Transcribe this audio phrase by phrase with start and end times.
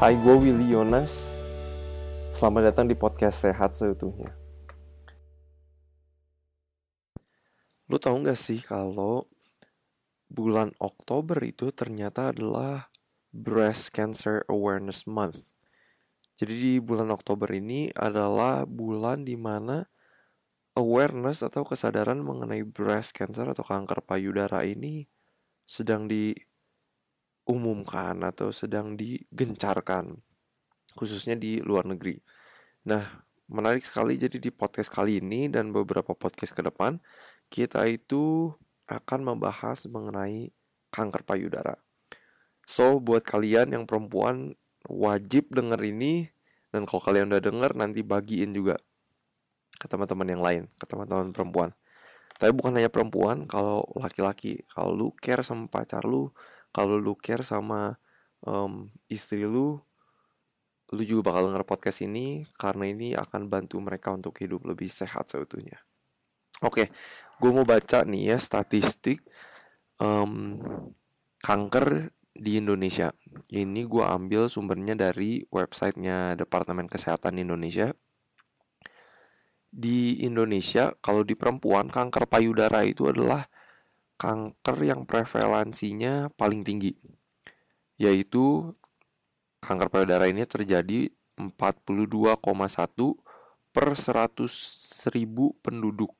[0.00, 1.36] Hai, gue Willy Yonas.
[2.32, 4.32] Selamat datang di podcast Sehat Seutuhnya.
[7.84, 9.28] Lu tahu gak sih kalau
[10.24, 12.88] bulan Oktober itu ternyata adalah
[13.28, 15.52] Breast Cancer Awareness Month.
[16.40, 19.84] Jadi di bulan Oktober ini adalah bulan di mana
[20.80, 25.04] awareness atau kesadaran mengenai breast cancer atau kanker payudara ini
[25.68, 26.32] sedang di
[27.50, 30.20] diumumkan atau sedang digencarkan
[30.94, 32.18] khususnya di luar negeri.
[32.86, 33.02] Nah,
[33.50, 36.98] menarik sekali jadi di podcast kali ini dan beberapa podcast ke depan
[37.50, 38.54] kita itu
[38.86, 40.50] akan membahas mengenai
[40.90, 41.78] kanker payudara.
[42.66, 44.54] So, buat kalian yang perempuan
[44.86, 46.30] wajib denger ini
[46.70, 48.78] dan kalau kalian udah denger nanti bagiin juga
[49.80, 51.70] ke teman-teman yang lain, ke teman-teman perempuan.
[52.40, 56.32] Tapi bukan hanya perempuan, kalau laki-laki, kalau lu care sama pacar lu,
[56.70, 57.98] kalau lu care sama
[58.46, 59.78] um, istri lu
[60.90, 65.30] lu juga bakal denger podcast ini karena ini akan bantu mereka untuk hidup lebih sehat
[65.30, 65.78] seutuhnya.
[66.66, 66.90] Oke,
[67.38, 69.22] gue mau baca nih ya statistik
[70.02, 70.58] um,
[71.40, 73.14] kanker di Indonesia.
[73.48, 77.94] Ini gue ambil sumbernya dari websitenya Departemen Kesehatan Indonesia.
[79.70, 83.46] Di Indonesia, kalau di perempuan kanker payudara itu adalah
[84.20, 86.92] kanker yang prevalensinya paling tinggi,
[87.96, 88.76] yaitu
[89.64, 91.08] kanker payudara ini terjadi
[91.40, 92.36] 42,1
[93.72, 96.12] per 100 ribu penduduk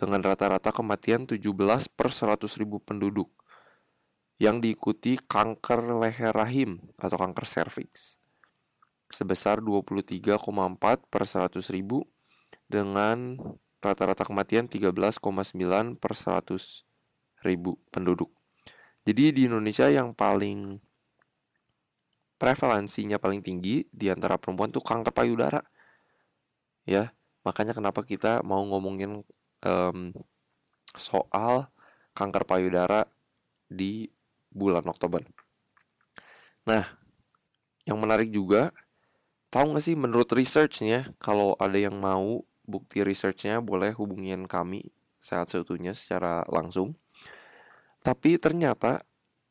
[0.00, 1.44] dengan rata-rata kematian 17
[1.92, 3.28] per 100 ribu penduduk
[4.40, 8.16] yang diikuti kanker leher rahim atau kanker serviks
[9.12, 10.40] sebesar 23,4
[11.12, 12.08] per 100 ribu
[12.64, 13.36] dengan
[13.80, 15.20] rata-rata kematian 13,9
[15.96, 16.84] per 100
[17.44, 18.28] ribu penduduk.
[19.08, 20.76] Jadi di Indonesia yang paling
[22.40, 25.60] prevalensinya paling tinggi di antara perempuan tuh kanker payudara.
[26.88, 27.12] Ya,
[27.44, 29.24] makanya kenapa kita mau ngomongin
[29.64, 30.12] um,
[30.96, 31.68] soal
[32.16, 33.08] kanker payudara
[33.68, 34.08] di
[34.52, 35.24] bulan Oktober.
[36.64, 36.84] Nah,
[37.84, 38.74] yang menarik juga,
[39.52, 45.50] tahu nggak sih menurut researchnya kalau ada yang mau bukti researchnya boleh hubungin kami sehat
[45.50, 46.94] seutuhnya secara langsung.
[48.00, 49.04] Tapi ternyata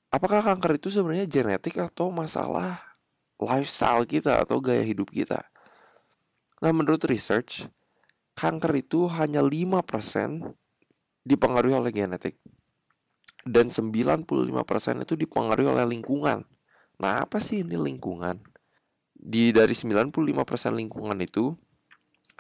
[0.10, 2.82] apakah kanker itu sebenarnya genetik atau masalah
[3.38, 5.46] lifestyle kita atau gaya hidup kita?
[6.60, 7.70] Nah, menurut research,
[8.36, 10.56] kanker itu hanya 5%
[11.24, 12.36] dipengaruhi oleh genetik.
[13.48, 16.44] Dan 95% itu dipengaruhi oleh lingkungan.
[17.00, 18.44] Nah, apa sih ini lingkungan?
[19.16, 21.56] Di dari 95% lingkungan itu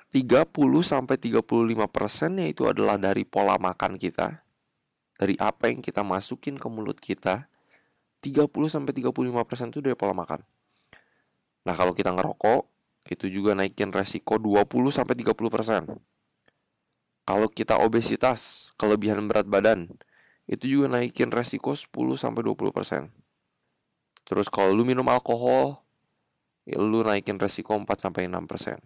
[0.10, 0.50] 30
[0.82, 1.46] sampai 35
[1.86, 4.42] persennya itu adalah dari pola makan kita.
[5.22, 7.46] Dari apa yang kita masukin ke mulut kita.
[8.26, 10.42] 30 sampai 35 persen itu dari pola makan.
[11.70, 12.66] Nah kalau kita ngerokok,
[13.14, 15.86] itu juga naikin resiko 20 sampai 30 persen.
[17.30, 19.94] Kalau kita obesitas, kelebihan berat badan,
[20.50, 23.14] itu juga naikin resiko 10 sampai 20 persen.
[24.26, 25.78] Terus kalau lu minum alkohol,
[26.66, 28.82] ya lu naikin resiko 4 sampai 6 persen.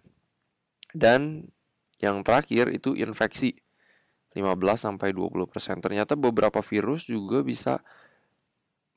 [0.94, 1.50] Dan
[1.98, 3.58] yang terakhir itu infeksi
[4.34, 5.82] 15 sampai 20%.
[5.82, 7.82] Ternyata beberapa virus juga bisa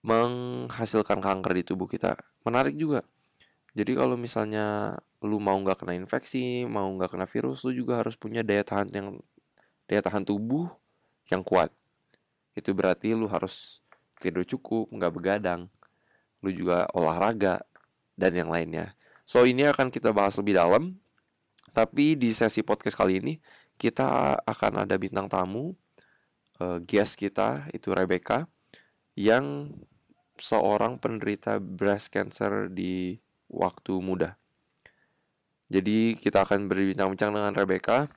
[0.05, 2.17] menghasilkan kanker di tubuh kita.
[2.45, 3.01] Menarik juga.
[3.77, 8.17] Jadi kalau misalnya lu mau nggak kena infeksi, mau nggak kena virus, lu juga harus
[8.17, 9.07] punya daya tahan yang
[9.85, 10.69] daya tahan tubuh
[11.29, 11.69] yang kuat.
[12.57, 13.85] Itu berarti lu harus
[14.17, 15.69] tidur cukup, nggak begadang.
[16.41, 17.61] Lu juga olahraga
[18.17, 18.97] dan yang lainnya.
[19.29, 20.97] So ini akan kita bahas lebih dalam
[21.77, 23.38] tapi di sesi podcast kali ini
[23.77, 25.77] kita akan ada bintang tamu,
[26.57, 28.49] uh, guest kita itu Rebecca
[29.13, 29.69] yang
[30.41, 34.33] seorang penderita breast cancer di waktu muda.
[35.69, 38.09] Jadi kita akan berbincang-bincang dengan Rebecca.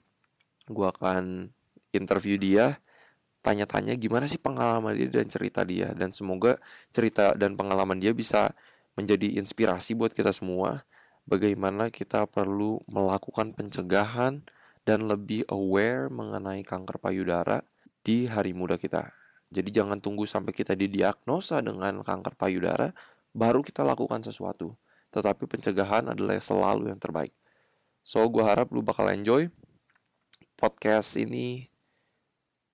[0.65, 1.53] Gue akan
[1.93, 2.81] interview dia,
[3.45, 5.93] tanya-tanya gimana sih pengalaman dia dan cerita dia.
[5.93, 6.57] Dan semoga
[6.97, 8.57] cerita dan pengalaman dia bisa
[8.97, 10.81] menjadi inspirasi buat kita semua
[11.31, 14.43] bagaimana kita perlu melakukan pencegahan
[14.83, 17.63] dan lebih aware mengenai kanker payudara
[18.03, 19.15] di hari muda kita.
[19.55, 22.91] Jadi jangan tunggu sampai kita didiagnosa dengan kanker payudara
[23.31, 24.75] baru kita lakukan sesuatu.
[25.15, 27.35] Tetapi pencegahan adalah selalu yang terbaik.
[28.03, 29.51] So, gue harap lu bakal enjoy
[30.59, 31.71] podcast ini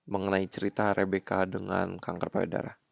[0.07, 2.86] mengenai cerita Rebecca dengan kanker payudara.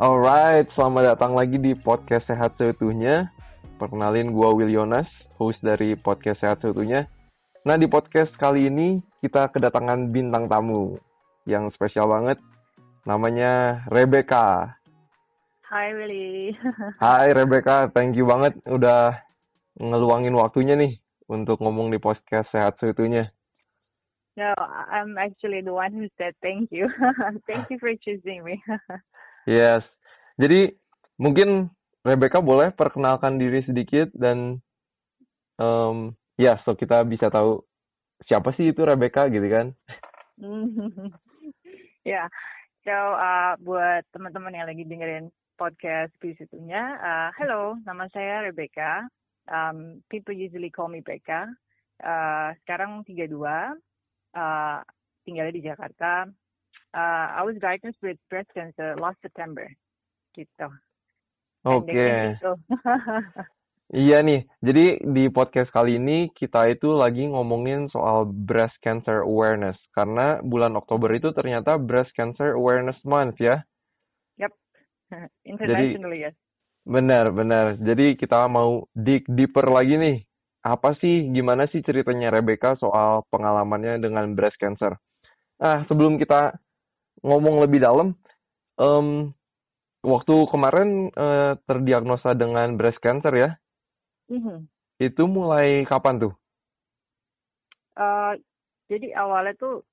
[0.00, 3.28] Alright, selamat datang lagi di podcast Sehat Seutuhnya.
[3.76, 5.04] perkenalin gua Will Yonas,
[5.36, 7.04] host dari podcast Sehat Seutuhnya.
[7.68, 10.96] Nah, di podcast kali ini kita kedatangan bintang tamu
[11.44, 12.40] yang spesial banget.
[13.04, 14.72] Namanya Rebecca.
[15.68, 16.56] Hai Willy.
[17.04, 19.20] Hai Rebecca, thank you banget udah
[19.76, 20.96] ngeluangin waktunya nih
[21.28, 23.28] untuk ngomong di podcast Sehat Seutuhnya.
[24.40, 24.56] No,
[24.88, 26.88] I'm actually the one who said thank you.
[27.44, 28.56] thank you for choosing me.
[29.48, 29.84] yes.
[30.40, 30.72] Jadi
[31.20, 31.68] mungkin
[32.00, 34.56] Rebecca boleh perkenalkan diri sedikit dan
[35.60, 37.60] um, ya so kita bisa tahu
[38.24, 39.66] siapa sih itu Rebecca gitu kan?
[42.08, 42.26] ya, yeah.
[42.84, 45.28] so uh, buat teman-teman yang lagi dengerin
[45.60, 49.04] podcast itunya, uh, hello, nama saya Rebecca.
[49.44, 51.44] Um, people usually call me Becca.
[52.00, 54.80] Uh, sekarang 32, uh,
[55.28, 56.32] tinggalnya di Jakarta.
[56.90, 59.66] Uh, I was diagnosed with breast cancer last September,
[60.34, 60.68] gitu.
[61.62, 61.92] Oke.
[61.92, 62.18] Okay.
[63.90, 64.06] Gitu.
[64.06, 69.74] iya nih, jadi di podcast kali ini kita itu lagi ngomongin soal breast cancer awareness
[69.98, 73.58] karena bulan Oktober itu ternyata breast cancer awareness month ya.
[74.38, 74.54] Yep,
[75.50, 76.38] internationally yes.
[76.86, 77.76] Benar, benar.
[77.76, 80.18] Jadi kita mau dig deeper lagi nih.
[80.60, 84.96] Apa sih, gimana sih ceritanya Rebecca soal pengalamannya dengan breast cancer?
[85.60, 86.56] Nah, sebelum kita
[87.20, 88.16] ngomong lebih dalam,
[88.80, 89.32] um,
[90.00, 93.50] waktu kemarin uh, terdiagnosa dengan breast cancer ya,
[94.32, 94.58] mm-hmm.
[95.00, 96.34] itu mulai kapan tuh?
[97.96, 98.32] Uh,
[98.88, 99.84] jadi awalnya tuh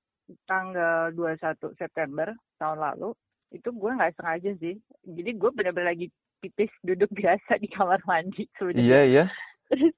[0.47, 3.09] tanggal 21 September tahun lalu,
[3.51, 4.75] itu gue nggak sengaja sih.
[5.03, 6.07] Jadi gue benar-benar lagi
[6.39, 8.83] pipis duduk biasa di kamar mandi sebenarnya.
[8.83, 9.25] Iya iya.
[9.67, 9.95] Terus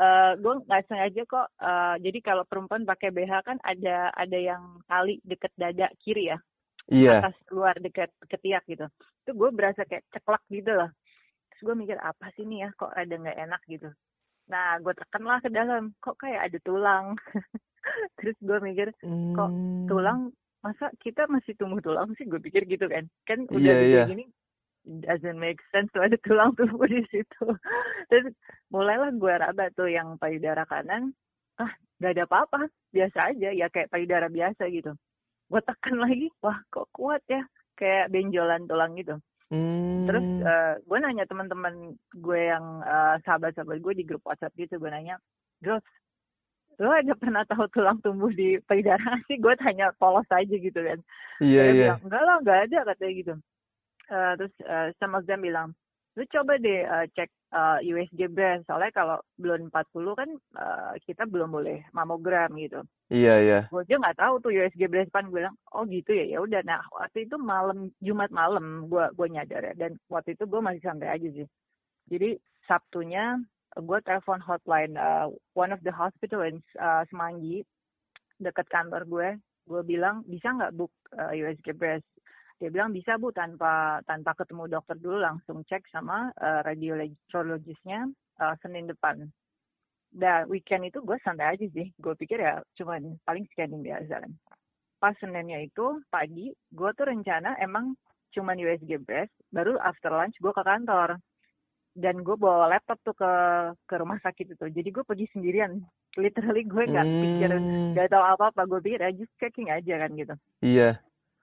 [0.00, 1.48] uh, gue nggak sengaja kok.
[1.60, 6.40] Uh, jadi kalau perempuan pakai BH kan ada ada yang tali deket dada kiri ya
[6.90, 7.22] yeah.
[7.22, 8.86] atas keluar dekat ketiak gitu.
[9.24, 10.90] Itu gue berasa kayak ceklak gitu loh.
[11.54, 12.70] Terus gue mikir apa sih nih ya?
[12.74, 13.88] Kok ada nggak enak gitu?
[14.50, 15.94] Nah gue tekan lah ke dalam.
[16.02, 17.06] Kok kayak ada tulang?
[18.20, 18.88] Terus gue mikir
[19.34, 19.86] kok hmm.
[19.86, 20.34] tulang?
[20.60, 22.26] Masa kita masih tumbuh tulang sih?
[22.26, 23.06] Gue pikir gitu kan.
[23.24, 24.08] Kan udah yeah, yeah.
[24.10, 24.26] gini
[24.80, 27.44] doesn't make sense tuh ada tulang tumbuh di situ.
[28.10, 28.34] Terus
[28.72, 31.14] mulailah gue raba tuh yang payudara kanan.
[31.60, 31.70] Ah
[32.02, 32.66] gak ada apa-apa.
[32.90, 33.54] Biasa aja.
[33.54, 34.96] Ya kayak payudara biasa gitu
[35.50, 37.42] gue tekan lagi wah kok kuat ya?
[37.74, 39.18] Kayak benjolan tulang gitu.
[39.50, 40.06] Hmm.
[40.06, 44.86] terus uh, gue nanya teman-teman gue yang uh, sahabat-sahabat gue di grup WhatsApp gitu gue
[44.86, 45.18] nanya
[45.58, 45.82] girls
[46.80, 49.36] lo ada pernah tahu tulang tumbuh di payudara sih?
[49.36, 50.98] Gue tanya polos aja gitu kan.
[51.44, 51.84] Iya yeah, iya.
[51.92, 51.96] yeah.
[52.00, 53.34] enggak lah enggak ada katanya gitu.
[54.10, 55.76] Uh, terus uh, of them bilang
[56.18, 61.26] lu coba deh uh, cek uh, USG breast soalnya kalau belum 40 kan uh, kita
[61.26, 62.82] belum boleh mamogram gitu.
[63.10, 63.60] Iya iya.
[63.68, 66.82] Gue aja nggak tahu tuh USG breast pan bilang oh gitu ya ya udah nah
[66.94, 71.10] waktu itu malam Jumat malam gue gue nyadar ya dan waktu itu gue masih santai
[71.10, 71.48] aja sih.
[72.10, 73.38] Jadi Sabtunya
[73.78, 77.66] gue telepon hotline uh, one of the hospital in uh, Semanggi
[78.38, 79.28] dekat kantor gue.
[79.66, 82.06] Gue bilang bisa nggak book uh, USG breast
[82.60, 88.04] dia bilang bisa bu tanpa tanpa ketemu dokter dulu langsung cek sama uh, radiologisnya
[88.36, 89.32] uh, Senin depan.
[90.12, 91.88] Dan weekend itu gue santai aja sih.
[91.96, 94.32] Gue pikir ya cuman paling scanning biasa kan.
[95.00, 97.96] Pas Seninnya itu pagi, gue tuh rencana emang
[98.36, 101.16] cuman USG breast, baru after lunch gue ke kantor.
[101.96, 103.32] Dan gue bawa laptop tuh ke
[103.88, 104.66] ke rumah sakit itu.
[104.68, 105.80] Jadi gue pergi sendirian.
[106.20, 107.22] Literally gue nggak hmm.
[107.24, 107.50] pikir,
[107.96, 108.68] nggak tahu apa-apa.
[108.68, 110.34] Gue pikir aja just checking aja kan gitu.
[110.60, 111.00] Iya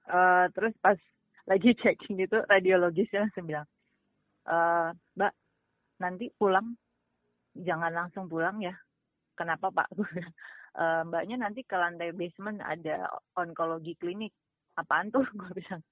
[0.09, 0.97] uh, terus pas
[1.51, 3.67] lagi checking itu radiologisnya langsung bilang
[4.47, 5.33] uh, mbak
[6.01, 6.73] nanti pulang.
[7.57, 8.73] Jangan langsung pulang ya.
[9.37, 9.89] Kenapa pak?
[10.77, 14.33] Uh, mbaknya nanti ke lantai basement ada onkologi klinik.
[14.77, 15.25] Apaan tuh?
[15.37, 15.83] Gue bilang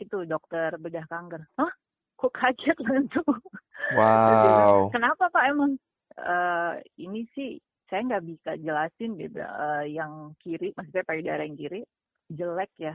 [0.00, 1.42] itu dokter bedah kanker.
[1.60, 1.72] Hah?
[2.18, 3.28] Kok kaget langsung?
[3.98, 4.88] Wow.
[4.94, 5.74] Kenapa pak emang?
[6.12, 7.56] Uh, ini sih
[7.88, 11.80] saya nggak bisa jelasin dia uh, yang kiri maksudnya payudara yang kiri
[12.28, 12.92] jelek ya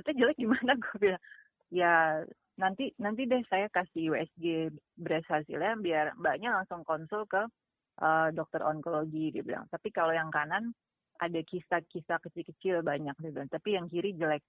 [0.00, 0.72] maksudnya jelek gimana?
[0.80, 1.22] Gue bilang
[1.70, 2.24] ya
[2.56, 7.44] nanti nanti deh saya kasih USG breast hasilnya biar mbaknya langsung konsul ke
[8.00, 9.68] uh, dokter onkologi dia bilang.
[9.68, 10.72] Tapi kalau yang kanan
[11.20, 13.52] ada kista-kista kecil-kecil banyak dia bilang.
[13.52, 14.40] Tapi yang kiri jelek.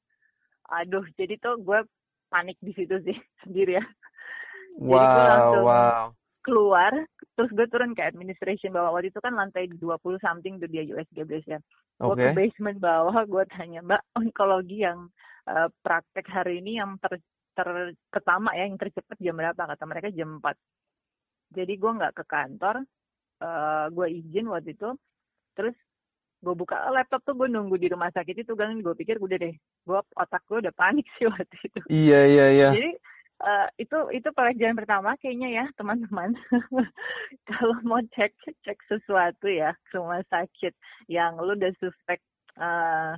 [0.71, 1.83] Aduh jadi tuh gue
[2.31, 3.85] panik di situ sih sendiri ya.
[4.79, 6.05] Wow, jadi gue langsung wow.
[6.47, 6.93] keluar
[7.35, 8.95] terus gue turun ke administration bawah.
[8.95, 9.83] Waktu itu kan lantai 20
[10.23, 11.59] something tuh dia USG breast ya
[12.01, 12.33] gue okay.
[12.33, 15.05] ke basement bawah gue tanya mbak onkologi yang
[15.47, 17.17] uh, praktek hari ini yang ter,
[17.57, 19.57] ter pertama ya yang tercepat jam berapa?
[19.57, 20.53] Kata mereka jam 4
[21.51, 22.75] jadi gue nggak ke kantor
[23.43, 24.89] uh, eh, gue izin waktu itu
[25.51, 25.75] terus
[26.41, 28.73] gue buka laptop tuh gue nunggu di rumah sakit itu kan.
[28.81, 31.79] Gue pikir udah deh gue otak gue udah panik sih waktu itu.
[31.91, 32.69] Iya iya iya.
[32.73, 32.91] Jadi
[33.43, 36.33] uh, itu itu pelajaran pertama kayaknya ya teman-teman.
[37.51, 38.33] Kalau mau cek
[38.65, 40.73] cek sesuatu ya ke rumah sakit
[41.11, 42.17] yang lu udah suspek
[42.57, 43.13] uh,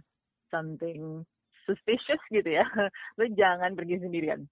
[0.51, 1.23] something
[1.65, 2.65] suspicious gitu ya.
[3.19, 4.45] Lu jangan pergi sendirian.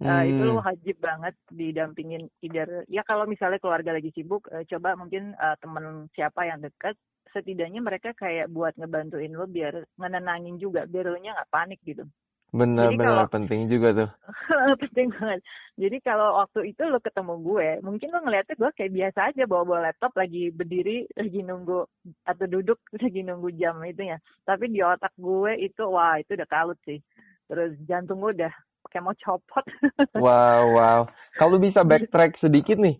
[0.00, 4.96] Uh, itu lu wajib banget didampingin either ya kalau misalnya keluarga lagi sibuk uh, coba
[4.96, 6.96] mungkin uh, temen siapa yang dekat
[7.36, 12.08] setidaknya mereka kayak buat ngebantuin lu biar ngenenangin juga biar lu nya nggak panik gitu
[12.50, 14.10] Benar-benar penting juga tuh.
[14.82, 15.40] penting banget.
[15.78, 19.90] Jadi kalau waktu itu lo ketemu gue, mungkin lo ngeliatnya gue kayak biasa aja bawa-bawa
[19.90, 21.86] laptop lagi berdiri, lagi nunggu
[22.26, 24.18] atau duduk lagi nunggu jam itu ya.
[24.42, 26.98] Tapi di otak gue itu wah itu udah kalut sih.
[27.46, 28.54] Terus jantung gue udah
[28.90, 29.64] kayak mau copot.
[30.26, 31.00] wow, wow.
[31.38, 32.98] Kalau bisa backtrack sedikit nih,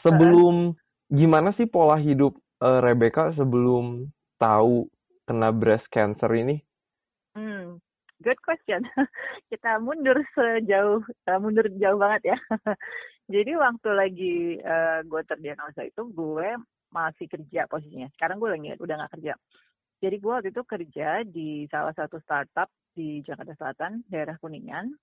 [0.00, 0.72] sebelum
[1.12, 4.08] gimana sih pola hidup uh, Rebecca sebelum
[4.40, 4.88] tahu
[5.28, 6.56] kena breast cancer ini?
[7.36, 7.76] Hmm,
[8.22, 8.82] good question.
[9.50, 12.38] Kita mundur sejauh, uh, mundur jauh banget ya.
[13.34, 14.34] Jadi waktu lagi
[14.64, 16.48] uh, gue terdiagnosa itu gue
[16.88, 18.08] masih kerja posisinya.
[18.16, 19.36] Sekarang gue lagi udah nggak kerja.
[19.98, 24.94] Jadi gue waktu itu kerja di salah satu startup di Jakarta Selatan, daerah Kuningan.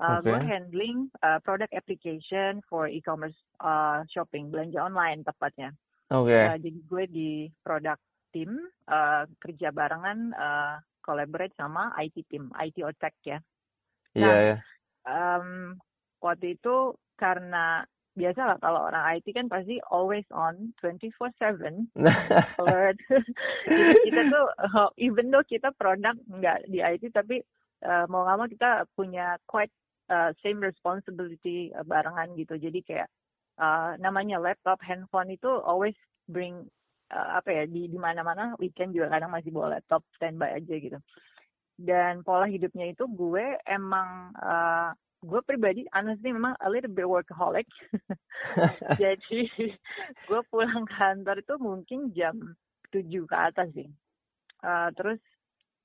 [0.00, 0.30] Uh, okay.
[0.30, 5.72] Gue handling uh, product application for e-commerce uh, shopping, belanja online tepatnya.
[6.12, 6.32] Oke.
[6.32, 6.44] Okay.
[6.48, 7.30] Uh, jadi gue di
[7.64, 8.00] product
[8.32, 8.58] team
[8.88, 13.38] uh, kerja barengan uh, collaborate sama IT team, IT or tech ya.
[14.12, 14.24] Iya.
[14.26, 14.58] Nah, yeah,
[15.06, 15.46] um,
[16.20, 21.88] waktu itu karena biasa lah kalau orang IT kan pasti always on 24/7
[22.60, 22.98] alert.
[23.68, 24.46] Jadi kita tuh
[25.00, 27.40] even though kita produk nggak di IT tapi
[27.84, 29.72] uh, mau nggak mau kita punya quite
[30.12, 32.60] uh, same responsibility uh, barengan gitu.
[32.60, 33.08] Jadi kayak
[33.56, 35.96] uh, namanya laptop, handphone itu always
[36.28, 36.68] bring
[37.12, 40.98] uh, apa ya di di mana-mana weekend juga kadang masih bawa laptop standby aja gitu.
[41.76, 44.90] Dan pola hidupnya itu gue emang uh,
[45.22, 47.68] gue pribadi honestly memang a little bit workaholic.
[49.02, 49.46] Jadi
[50.26, 52.36] gue pulang kantor itu mungkin jam
[52.90, 53.88] 7 ke atas sih.
[54.62, 55.18] Uh, terus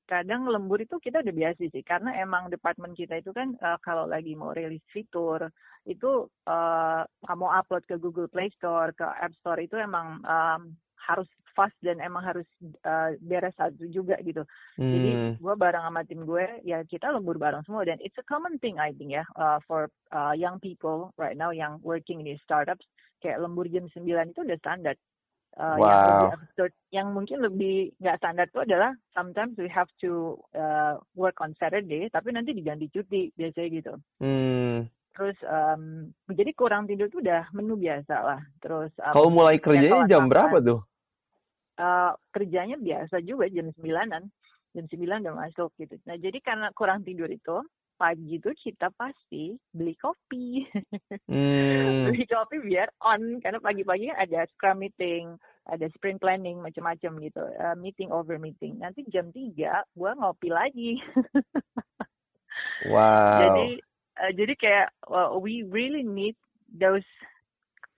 [0.08, 4.08] kadang lembur itu kita udah biasa sih karena emang departemen kita itu kan uh, kalau
[4.08, 5.52] lagi mau rilis fitur
[5.84, 7.04] itu uh,
[7.36, 10.72] mau upload ke Google Play Store ke App Store itu emang um,
[11.08, 12.46] harus fast dan emang harus
[12.86, 14.46] uh, beres satu juga gitu.
[14.78, 14.92] Hmm.
[14.94, 15.10] Jadi
[15.42, 18.78] gue bareng sama tim gue ya kita lembur bareng semua dan it's a common thing
[18.78, 22.86] I think ya uh, for uh, young people right now yang working di startups
[23.24, 24.94] kayak lembur jam 9 itu udah standar.
[25.58, 25.90] Uh, wow.
[25.90, 31.02] yang lebih absurd, yang mungkin lebih nggak standar itu adalah sometimes we have to uh,
[31.18, 33.94] work on Saturday, tapi nanti diganti cuti biasanya gitu.
[34.22, 34.86] Hmm.
[35.18, 38.42] Terus um, jadi kurang tidur itu udah menu biasa lah.
[38.62, 40.86] Terus um, kalau mulai kerjanya jam berapa tuh?
[41.78, 44.26] Uh, kerjanya biasa juga jam sembilanan,
[44.74, 45.94] jam sembilan udah masuk gitu.
[46.10, 47.62] Nah jadi karena kurang tidur itu,
[47.98, 50.66] pagi itu kita pasti beli kopi.
[51.26, 52.06] Hmm.
[52.14, 57.44] beli kopi biar on karena pagi-pagi kan ada scrum meeting, ada sprint planning macam-macam gitu.
[57.58, 58.78] Uh, meeting over meeting.
[58.78, 59.58] Nanti jam 3
[59.98, 61.02] gua ngopi lagi.
[62.94, 63.42] wow.
[63.42, 63.82] Jadi
[64.22, 66.38] uh, jadi kayak well, we really need
[66.70, 67.06] those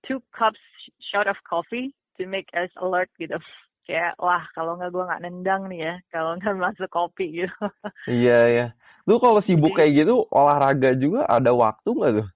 [0.08, 0.64] two cups
[1.12, 3.36] shot of coffee to make us alert gitu
[3.90, 7.58] kayak wah kalau nggak gue nggak nendang nih ya kalau nggak masuk kopi gitu
[8.06, 8.68] iya iya
[9.10, 12.28] Lu kalau sibuk kayak gitu olahraga juga ada waktu nggak tuh?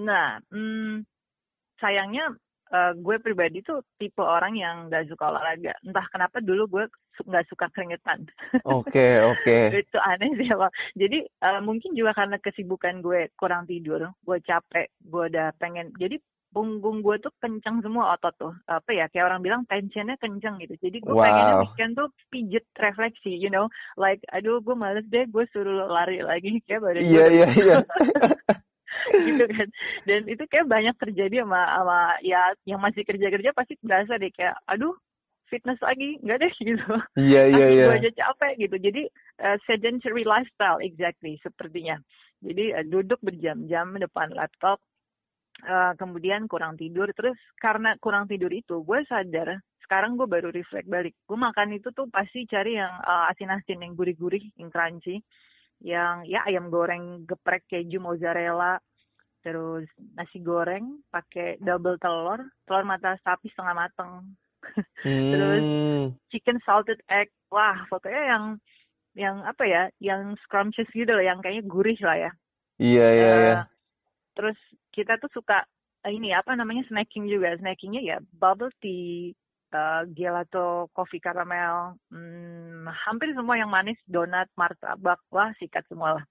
[0.00, 1.04] Nah, hmm,
[1.76, 2.32] sayangnya
[2.72, 5.76] uh, gue pribadi tuh tipe orang yang gak suka olahraga.
[5.84, 6.84] Entah kenapa dulu gue
[7.28, 8.24] nggak suka keringetan.
[8.64, 9.44] Oke okay, oke.
[9.44, 9.64] Okay.
[9.84, 10.72] itu aneh sih bang.
[10.96, 15.92] Jadi uh, mungkin juga karena kesibukan gue kurang tidur, gue capek, gue udah pengen.
[16.00, 16.16] Jadi
[16.54, 18.54] punggung gue tuh kencang semua otot tuh.
[18.70, 20.78] Apa ya kayak orang bilang tensionnya kencang gitu.
[20.78, 21.26] Jadi gue wow.
[21.26, 23.66] pengennya weekend tuh pijet refleksi you know.
[23.98, 27.76] Like aduh gue males deh gue suruh lari lagi kayak badan iya iya iya.
[29.34, 29.68] gitu kan.
[30.06, 34.30] Dan itu kayak banyak terjadi sama sama ya yang masih kerja kerja pasti berasa deh
[34.30, 34.94] kayak aduh
[35.50, 36.94] fitness lagi nggak deh gitu.
[37.18, 37.84] Iya iya iya.
[37.90, 38.76] gue aja capek gitu.
[38.78, 39.02] Jadi
[39.42, 41.98] uh, sedentary lifestyle exactly sepertinya.
[42.40, 44.78] Jadi uh, duduk berjam-jam depan laptop
[45.62, 47.06] uh, kemudian kurang tidur.
[47.14, 51.14] Terus karena kurang tidur itu gue sadar sekarang gue baru reflect balik.
[51.28, 55.20] Gue makan itu tuh pasti cari yang uh, asin-asin yang gurih-gurih yang crunchy.
[55.84, 58.80] Yang ya ayam goreng geprek keju mozzarella.
[59.44, 59.84] Terus
[60.16, 62.40] nasi goreng pakai double telur.
[62.64, 64.12] Telur mata sapi setengah mateng.
[65.04, 65.28] Hmm.
[65.28, 65.64] terus
[66.32, 67.28] chicken salted egg.
[67.52, 68.44] Wah pokoknya yang
[69.12, 72.30] yang apa ya yang scrumptious gitu loh yang kayaknya gurih lah ya.
[72.80, 73.58] Iya iya uh, iya
[74.34, 74.58] terus
[74.94, 75.66] kita tuh suka
[76.06, 79.34] eh, ini apa namanya snacking juga snackingnya ya bubble tea
[79.74, 86.26] uh, gelato coffee caramel hmm, hampir semua yang manis donat martabak wah sikat semua lah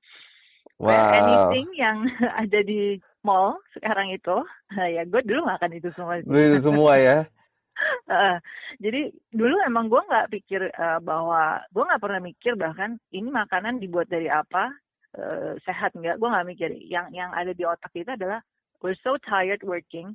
[0.81, 1.15] Wow.
[1.15, 2.03] anything yang
[2.43, 4.43] ada di mall sekarang itu
[4.95, 6.19] ya gue dulu makan itu semua.
[6.19, 7.17] Itu semua ya.
[8.83, 13.81] Jadi dulu emang gue nggak pikir eh, bahwa gue nggak pernah mikir bahkan ini makanan
[13.81, 14.73] dibuat dari apa
[15.17, 18.43] eh, sehat nggak gue nggak mikir yang yang ada di otak kita adalah
[18.83, 20.13] we're so tired working.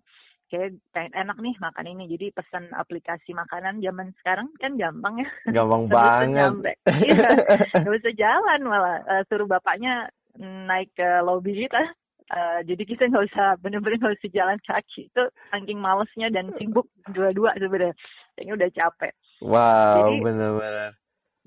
[0.49, 2.05] Kayak pengen enak nih makan ini.
[2.09, 5.29] Jadi pesan aplikasi makanan zaman sekarang kan gampang ya.
[5.53, 6.77] Gampang banget.
[6.89, 7.29] Iya,
[7.85, 9.01] nggak usah jalan malah.
[9.05, 10.09] Eh, suruh bapaknya
[10.41, 11.81] naik ke lobby kita.
[12.29, 15.09] Eh, jadi kita nggak usah bener-bener nggak usah jalan kaki.
[15.13, 17.97] Itu saking malesnya dan sibuk dua-dua sebenarnya.
[18.37, 19.13] Kayaknya udah capek.
[19.45, 20.93] Wow, bener-bener.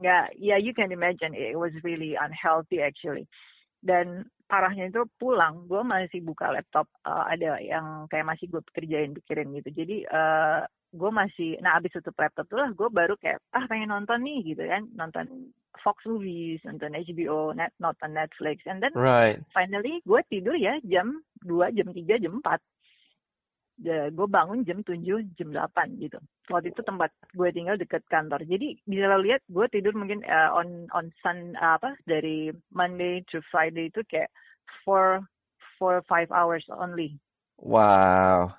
[0.02, 3.30] nggak ya you can imagine it was really unhealthy actually.
[3.86, 5.64] Dan parahnya itu pulang.
[5.72, 9.72] Gue masih buka laptop eh, ada yang kayak masih gue kerjain pikirin gitu.
[9.72, 13.96] Jadi eh gue masih nah abis tutup laptop tuh lah gue baru kayak ah pengen
[13.96, 14.84] nonton nih gitu kan.
[14.92, 18.68] Nonton Fox Movies nonton HBO net nonton Netflix.
[18.68, 19.40] And then Right.
[19.56, 22.60] finally gue tidur ya jam 2, jam 3, jam 4
[23.82, 25.02] Ya, gue bangun jam 7,
[25.42, 26.22] jam 8 gitu.
[26.54, 28.46] Waktu itu tempat gue tinggal deket kantor.
[28.46, 33.42] Jadi bisa lo lihat gue tidur mungkin eh, on on sun apa dari Monday to
[33.50, 34.30] Friday itu kayak
[34.86, 35.26] four
[35.82, 37.18] four five hours only.
[37.58, 38.54] Wow.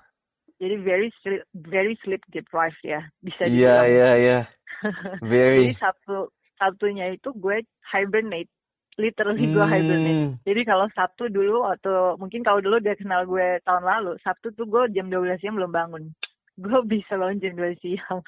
[0.59, 4.39] Jadi very sleep, very sleep deprived ya bisa Iya, iya, iya.
[5.23, 5.65] Jadi Very.
[5.79, 6.27] Sabtu
[6.59, 8.51] Sabtunya itu gue hibernate,
[8.97, 10.17] literally gue hibernate.
[10.17, 10.31] Hmm.
[10.45, 14.69] Jadi kalau Sabtu dulu atau mungkin kalau dulu dia kenal gue tahun lalu, Sabtu tuh
[14.69, 16.03] gue jam 12 siang belum bangun.
[16.63, 18.21] Gue bisa bangun jam 12 siang.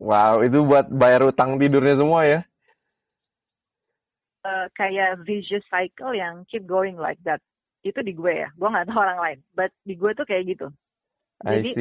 [0.00, 2.40] Wow, itu buat bayar utang tidurnya semua ya.
[4.46, 7.42] Eh, kayak vicious cycle yang keep going like that.
[7.82, 8.48] Itu di gue ya.
[8.54, 9.38] Gue nggak tahu orang lain.
[9.52, 10.68] But di gue tuh kayak gitu.
[11.44, 11.72] I Jadi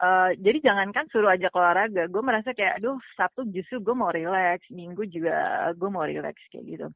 [0.00, 4.66] eh, jadi jangankan suruh ajak olahraga, gue merasa kayak, aduh Sabtu justru gue mau relax,
[4.72, 6.86] Minggu juga gue mau relax kayak gitu.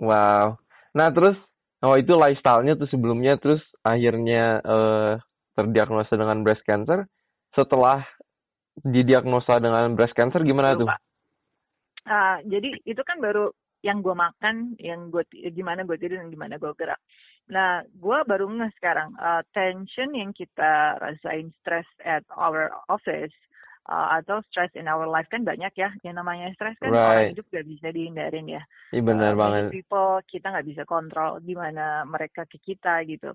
[0.00, 0.56] Wow.
[0.96, 1.36] Nah, terus
[1.80, 5.14] oh itu lifestyle-nya tuh sebelumnya terus akhirnya eh
[5.54, 7.04] terdiagnosa dengan breast cancer.
[7.52, 8.00] Setelah
[8.80, 10.88] didiagnosa dengan breast cancer gimana tuh?
[10.88, 10.96] Lupa.
[12.08, 13.52] Ah, jadi itu kan baru
[13.84, 17.00] yang gue makan, yang gue gimana gue tidur dan gimana gue gerak.
[17.50, 23.34] Nah, gue baru ngeh sekarang ah, tension yang kita rasain stress at our office
[23.90, 25.90] ah, atau stress in our life kan banyak ya.
[26.06, 27.30] Yang namanya stress kan orang Right.
[27.34, 28.62] hidup gak bisa dihindarin ya.
[28.94, 29.82] Iya benar Uh, many banget.
[29.82, 33.34] people kita nggak bisa kontrol gimana mereka ke kita gitu.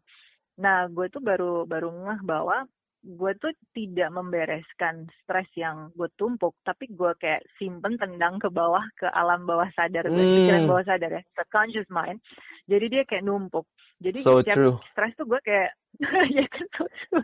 [0.55, 2.63] Nah, gue tuh baru baru ngeh bahwa
[3.05, 8.81] gue tuh tidak membereskan stres yang gue tumpuk, tapi gue kayak simpen tendang ke bawah
[8.97, 10.35] ke alam bawah sadar gue, Hmm.
[10.41, 12.17] pikiran bawah sadar ya, subconscious mind.
[12.65, 13.69] Jadi dia kayak numpuk.
[14.01, 14.75] Jadi So setiap true.
[14.89, 15.71] stres tuh gue kayak
[16.35, 17.23] ya kan so true.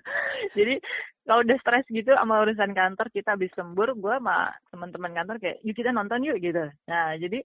[0.53, 0.77] Jadi
[1.25, 5.57] kalau udah stres gitu sama urusan kantor kita habis lembur, gue sama teman-teman kantor kayak
[5.65, 6.69] yuk kita nonton yuk gitu.
[6.87, 7.41] Nah jadi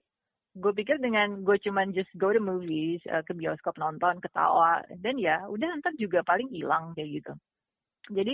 [0.57, 5.17] gue pikir dengan gue cuman just go to movies eh, ke bioskop nonton ketawa dan
[5.21, 7.33] ya udah ntar juga paling hilang kayak gitu
[8.11, 8.33] jadi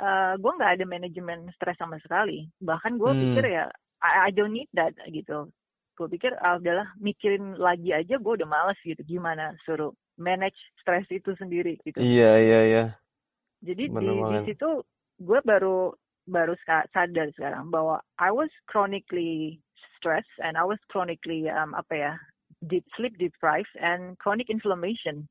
[0.00, 3.22] eh, gue nggak ada manajemen stres sama sekali bahkan gue Hmm.
[3.28, 3.64] pikir ya
[4.02, 5.50] I, I don't need that gitu
[5.98, 11.06] gue pikir ah, udahlah mikirin lagi aja gue udah males gitu gimana suruh manage stres
[11.12, 12.84] itu sendiri gitu Iya, iya, iya.
[13.62, 14.68] jadi Bener di di situ
[15.22, 15.94] gue baru
[16.26, 19.58] baru sadar sekarang bahwa I was chronically
[19.98, 22.12] stressed and I was chronically um, apa ya
[22.66, 25.26] deep sleep deprived and chronic inflammation.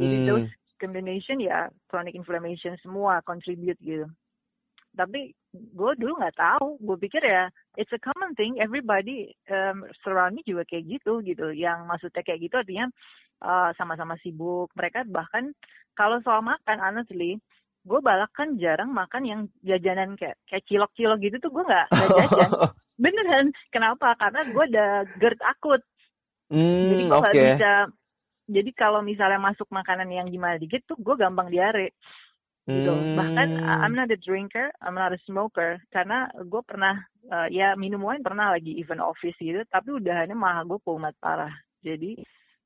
[0.00, 0.26] Jadi Hmm.
[0.28, 0.48] those
[0.82, 4.10] combination ya chronic inflammation semua contribute gitu.
[4.92, 7.46] Tapi gue dulu nggak tahu, gue pikir ya
[7.78, 11.54] it's a common thing, everybody um, surround me juga kayak gitu gitu.
[11.54, 12.90] Yang maksudnya kayak gitu artinya
[13.46, 14.68] uh, sama-sama sibuk.
[14.74, 15.54] Mereka bahkan
[15.94, 17.38] kalau soal makan honestly
[17.82, 22.50] gue balak kan jarang makan yang jajanan kayak kayak cilok-cilok gitu tuh gue nggak jajan.
[23.02, 23.46] Beneran.
[23.72, 24.14] Kenapa?
[24.18, 24.86] Karena gue ada
[25.18, 25.82] GERD akut.
[26.52, 27.72] Jadi Hmm, gue nggak bisa
[28.50, 31.94] jadi kalau misalnya masuk makanan yang gimana dikit tuh gue gampang diare.
[32.62, 32.94] Gitu.
[33.18, 34.06] Bahkan uh, I'm Hmm.
[34.06, 35.82] not a drinker I'm not a smoker.
[35.90, 36.94] Karena gue pernah
[37.26, 39.62] uh, ya minum wine pernah lagi event office gitu.
[39.66, 41.50] Tapi udahannya malah gue kumat parah.
[41.82, 42.22] Jadi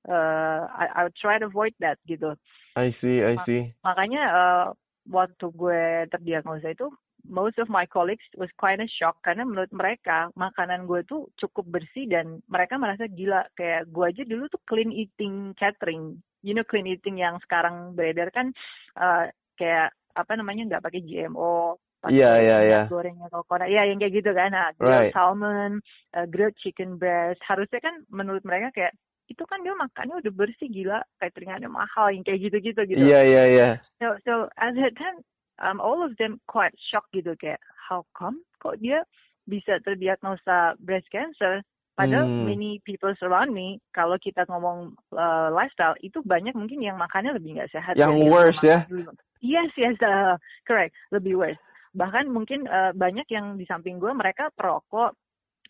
[0.09, 2.37] uh, I, I try to avoid that gitu.
[2.77, 3.73] I see, I see.
[3.81, 4.65] makanya uh,
[5.09, 6.93] waktu gue terdiagnosa itu
[7.29, 11.67] most of my colleagues was quite a shock karena menurut mereka makanan gue tuh cukup
[11.69, 13.47] bersih dan mereka merasa gila.
[13.59, 16.19] Kayak gue aja dulu tuh clean eating catering.
[16.47, 18.55] You know clean eating yang sekarang beredar kan
[18.97, 22.83] uh, kayak apa namanya nggak pakai GMO pakai Iya, iya, iya.
[22.87, 24.53] gorengnya coconut ya yang kayak gitu kan.
[24.53, 25.15] Nah, grilled Right.
[25.17, 25.73] salmon
[26.15, 27.43] uh, grilled chicken breast.
[27.45, 28.93] Harusnya kan menurut mereka kayak
[29.27, 31.03] itu kan dia makannya udah bersih gila.
[31.19, 33.03] Cateringannya mahal yang kayak gitu-gitu gitu.
[33.03, 33.69] Iya, iya, iya.
[33.99, 35.19] So, so at that time,
[35.63, 39.05] um, all of them quite shocked gitu kayak, how come kok dia
[39.47, 41.63] bisa terdiagnosa breast cancer?
[41.97, 42.45] Padahal Hmm.
[42.45, 47.57] many people surround me, kalau kita ngomong uh, lifestyle, itu banyak mungkin yang makannya lebih
[47.57, 47.97] nggak sehat.
[47.97, 48.85] Yang worse ya?
[48.85, 49.17] dulu.
[49.41, 50.37] Yes, yes, uh,
[50.69, 50.93] correct.
[51.09, 51.61] Lebih worse.
[51.97, 55.17] Bahkan mungkin uh, banyak yang di samping gue, mereka perokok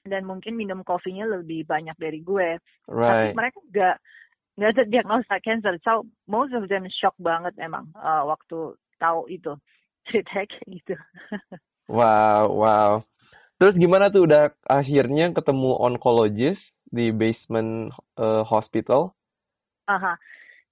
[0.03, 2.59] dan mungkin minum kopinya lebih banyak dari gue.
[2.91, 3.35] Tapi Right.
[3.35, 3.97] mereka nggak
[4.57, 5.79] nggak ada diagnosa cancer.
[5.87, 9.55] So most of them shock banget emang uh, waktu tahu itu
[10.11, 10.95] ceritanya kayak gitu.
[11.87, 13.07] Wow, wow.
[13.63, 16.59] Terus gimana tuh udah akhirnya ketemu oncologist
[16.91, 19.15] di basement eh, hospital?
[19.87, 20.19] Aha.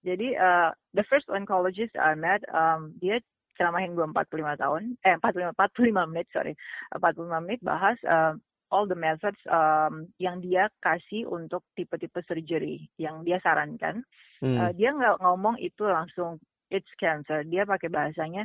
[0.04, 3.22] Jadi uh, the first oncologist I met, um, dia
[3.56, 6.52] ceramahin gue 45 tahun, eh 45 45 menit sorry,
[6.92, 8.36] 45 menit bahas uh,
[8.68, 14.04] all the methods um, yang dia kasih untuk tipe-tipe surgery yang dia sarankan.
[14.44, 14.60] Hmm.
[14.60, 16.36] Uh, dia nggak ngomong itu langsung
[16.68, 17.46] it's cancer.
[17.48, 18.44] Dia pakai bahasanya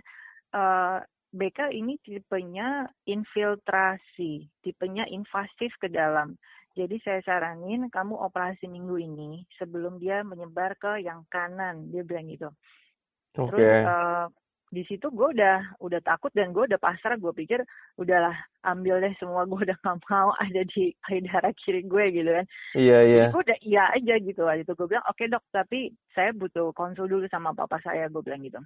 [0.54, 6.34] uh, BK ini tipenya infiltrasi, tipenya invasif ke dalam.
[6.74, 12.30] Jadi saya saranin kamu operasi minggu ini sebelum dia menyebar ke yang kanan, dia bilang
[12.30, 12.50] gitu.
[13.38, 13.58] Oke.
[13.58, 14.26] Terus uh,
[14.70, 17.18] di situ gue udah udah takut dan gue udah pasrah.
[17.18, 17.62] Gue pikir
[17.98, 18.34] udahlah
[18.66, 19.46] ambil deh semua.
[19.50, 22.46] Gue udah gak mau ada di payudara kiri gue gitu kan.
[22.78, 23.16] Iya, iya.
[23.28, 24.74] Jadi gue udah iya aja gitu waktu itu.
[24.78, 28.10] Gue bilang, oke dok, tapi saya butuh konsul dulu sama papa saya.
[28.10, 28.62] Gue bilang gitu.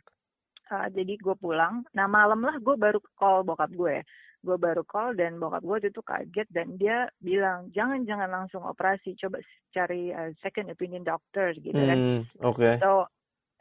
[0.72, 1.84] Uh, jadi gue pulang.
[1.92, 4.02] Nah malam lah gue baru call bokap gue.
[4.44, 9.16] Gue baru call dan bokap gue itu kaget dan dia bilang, jangan jangan langsung operasi.
[9.20, 9.44] Coba
[9.76, 12.00] cari uh, second opinion doctor gitu kan.
[12.00, 12.70] Hmm, oke.
[12.80, 13.08] So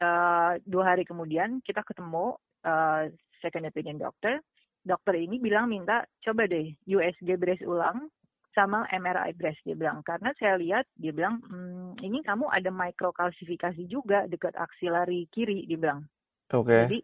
[0.03, 3.07] uh, dua hari kemudian kita ketemu uh,
[3.43, 4.39] second opinion doctor.
[4.83, 8.11] Dokter ini bilang minta coba deh USG breast ulang
[8.53, 13.83] sama MRI breast dia bilang karena saya lihat dia bilang "Hmm, ini kamu ada microkalsifikasi
[13.89, 16.05] juga dekat aksilari kiri dia bilang.
[16.51, 16.75] Oke.
[16.75, 16.99] Jadi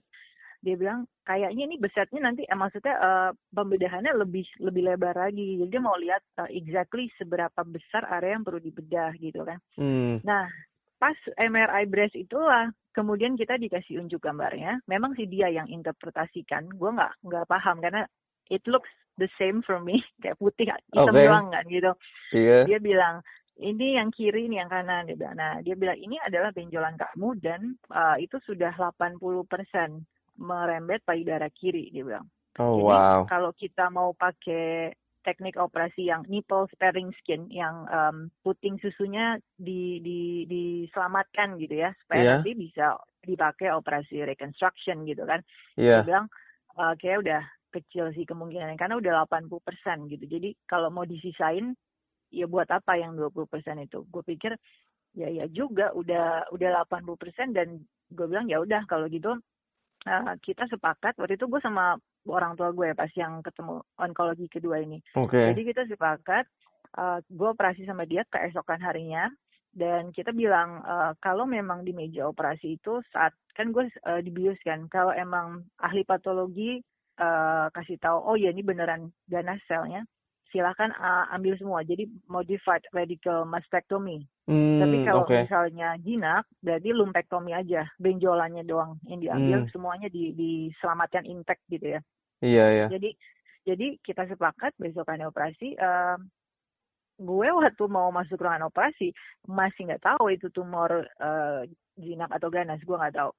[0.60, 5.64] dia bilang kayaknya ini besarnya nanti eh, maksudnya eh, pembedahannya lebih lebih lebar lagi.
[5.64, 9.58] Jadi dia mau lihat eh, exactly seberapa besar area yang perlu dibedah gitu kan.
[9.80, 10.20] Hmm.
[10.28, 10.52] Nah,
[11.00, 14.84] pas MRI breast itulah kemudian kita dikasih unjuk gambarnya.
[14.92, 16.68] Memang sih dia yang interpretasikan.
[16.76, 18.04] Gue nggak nggak paham karena
[18.52, 21.24] it looks the same for me kayak putih hitam Oke.
[21.24, 21.92] doang kan gitu.
[22.36, 22.68] Iya.
[22.68, 23.24] Dia bilang
[23.60, 25.36] ini yang kiri ini yang kanan dia bilang.
[25.36, 29.20] Nah dia bilang ini adalah benjolan kamu dan uh, itu sudah 80%
[30.40, 32.28] merembet payudara kiri dia bilang.
[32.60, 33.20] Oh, Jadi wow.
[33.28, 40.00] kalau kita mau pakai teknik operasi yang nipple sparing skin yang um, puting susunya di,
[40.00, 42.32] di diselamatkan gitu ya supaya Iya.
[42.40, 42.96] nanti bisa
[43.28, 45.44] dipakai operasi reconstruction gitu kan.
[45.76, 46.02] Iya.
[46.02, 46.26] Dia bilang
[46.80, 50.26] "Eh, kayak udah kecil sih kemungkinannya karena udah 80% gitu.
[50.26, 51.76] Jadi kalau mau disisain
[52.30, 53.46] ya buat apa yang 20%
[53.84, 54.06] itu?
[54.10, 54.56] Gue pikir
[55.18, 57.82] ya ya juga udah udah 80% dan
[58.14, 59.34] gue bilang ya udah kalau gitu
[60.06, 61.98] eh, kita sepakat waktu itu gue sama
[62.30, 65.02] orang tua gue pas yang ketemu onkologi kedua ini.
[65.18, 65.54] Oke.
[65.54, 66.46] Jadi kita sepakat
[66.98, 69.30] uh, gue operasi sama dia keesokan harinya
[69.70, 74.58] dan kita bilang uh, kalau memang di meja operasi itu saat kan gue uh, dibius
[74.66, 76.82] kan kalau emang ahli patologi
[77.22, 80.02] uh, kasih tahu oh ya ini beneran ganas selnya
[80.50, 85.46] silakan uh, ambil semua jadi modified radical mastectomy Hmm, tapi kalau oke.
[85.46, 89.70] misalnya jinak berarti lumpektomi aja benjolannya doang yang diambil Hmm.
[89.70, 92.02] semuanya di diselamatkan intact gitu ya
[92.42, 92.88] Iya, iya.
[92.90, 93.10] jadi
[93.68, 95.76] jadi kita sepakat besokannya operasi.
[95.78, 96.32] em,
[97.20, 99.12] gue waktu mau masuk ruangan operasi
[99.46, 101.68] masih nggak tahu itu tumor eh,
[102.00, 102.80] jinak atau ganas.
[102.82, 103.32] Gue nggak tahu.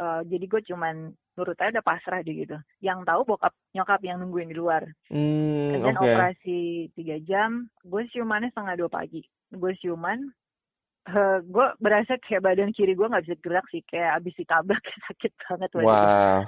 [0.00, 2.56] Eh, jadi gue cuman nurut aja udah pasrah deh gitu.
[2.80, 4.88] Yang tahu bokap nyokap yang nungguin di luar.
[5.12, 6.08] Hmm, Dan oke.
[6.08, 7.68] operasi tiga jam.
[7.84, 9.20] Gue siumannya setengah dua pagi.
[9.52, 10.32] Gue siuman.
[11.00, 15.32] eh, gue berasa kayak badan kiri gue nggak bisa gerak sih kayak abis ditabrak sakit
[15.48, 15.70] banget.
[15.80, 16.44] Wow.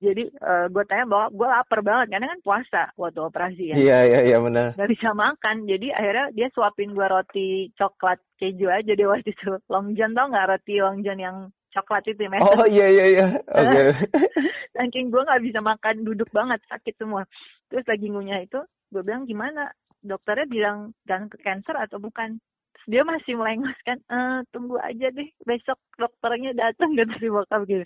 [0.00, 3.76] Jadi eh, gue tanya bahwa gue lapar banget karena kan puasa waktu operasi ya.
[3.76, 4.76] Iya, iya, iya benar.
[4.76, 5.64] Gak bisa makan.
[5.64, 9.56] Jadi akhirnya dia suapin gue roti coklat keju aja deh waktu itu.
[9.72, 11.36] Long John tau nggak roti Long John yang
[11.74, 12.40] coklat itu Mas?
[12.40, 13.26] Oh, iya, iya, iya.
[13.50, 13.82] Oke.
[14.78, 17.26] Saking gue nggak bisa makan duduk banget sakit semua.
[17.68, 18.62] Terus lagi ngunyah itu
[18.94, 19.74] gue bilang gimana?
[20.04, 22.38] Dokternya bilang jangan ke cancer atau bukan?
[22.78, 27.66] Terus dia masih melengos kan, eh, tunggu aja deh besok dokternya datang gitu si bokap
[27.66, 27.84] gitu.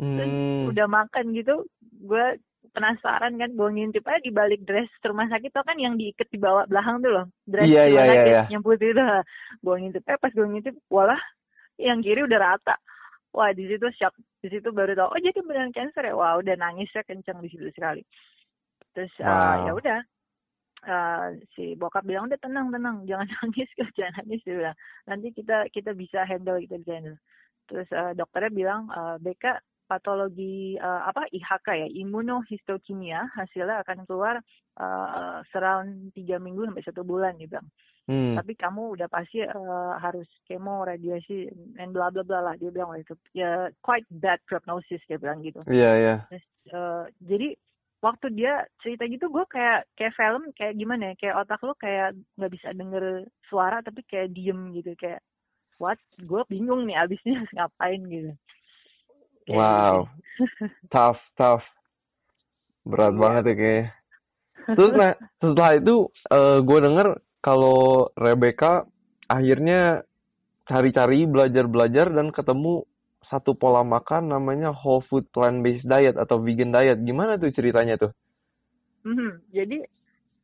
[0.00, 0.72] Terus Hmm.
[0.72, 1.68] udah makan gitu
[2.00, 2.40] gue
[2.72, 6.38] penasaran kan gue ngintip aja di balik dress rumah sakit tuh kan yang diikat di
[6.38, 8.42] bawah belakang tuh loh dress rumah iya, iya, sakit iya.
[8.48, 9.04] yang putih itu
[9.60, 11.20] gue ngintip eh pas gue ngintip walah
[11.76, 12.76] yang kiri udah rata
[13.34, 14.14] wah di situ shock.
[14.40, 16.14] Di situ baru tau oh jadi beneran cancer ya?
[16.16, 18.02] Wah udah nangisnya kenceng di situ sekali.
[18.96, 19.66] Terus eh, Wow.
[19.66, 19.98] ya udah
[20.88, 24.40] eh, si bokap bilang udah tenang tenang jangan nangis jangan nangis.
[24.42, 27.18] Dia bilang nanti kita kita bisa handle kita bisa handle.
[27.68, 29.44] Terus eh, dokternya bilang eh, BK
[29.90, 34.38] patologi eh, apa IHK ya imunohistokimia hasilnya akan keluar
[34.78, 37.66] eh, surround tiga minggu sampai satu bulan dia bilang
[38.08, 38.34] Hmm.
[38.34, 42.90] tapi kamu udah pasti eh, harus kemo radiasi dan bla bla bla lah dia bilang
[42.90, 46.16] waktu itu ya quite bad prognosis dia bilang gitu Iya, iya.
[46.26, 47.48] Terus, eh, jadi
[48.00, 52.16] waktu dia cerita gitu gue kayak kayak film kayak gimana ya kayak otak lu kayak
[52.34, 53.04] nggak bisa denger
[53.46, 55.20] suara tapi kayak diem gitu kayak
[55.76, 58.32] what gue bingung nih abisnya ngapain gitu
[59.46, 59.96] Kayak Wow.
[60.04, 60.08] gitu.
[60.94, 61.64] Tough, tough.
[62.82, 63.20] Berat Iya.
[63.20, 63.86] banget ya kayaknya.
[64.76, 65.94] Terus nah, setelah itu
[66.30, 67.08] eh gue denger
[67.40, 68.84] kalau Rebecca
[69.28, 70.04] akhirnya
[70.68, 72.84] cari-cari, belajar-belajar dan ketemu
[73.26, 76.98] satu pola makan namanya whole food plant-based diet atau vegan diet.
[77.02, 78.12] Gimana tuh ceritanya tuh?
[79.06, 79.50] Mhm.
[79.54, 79.78] Jadi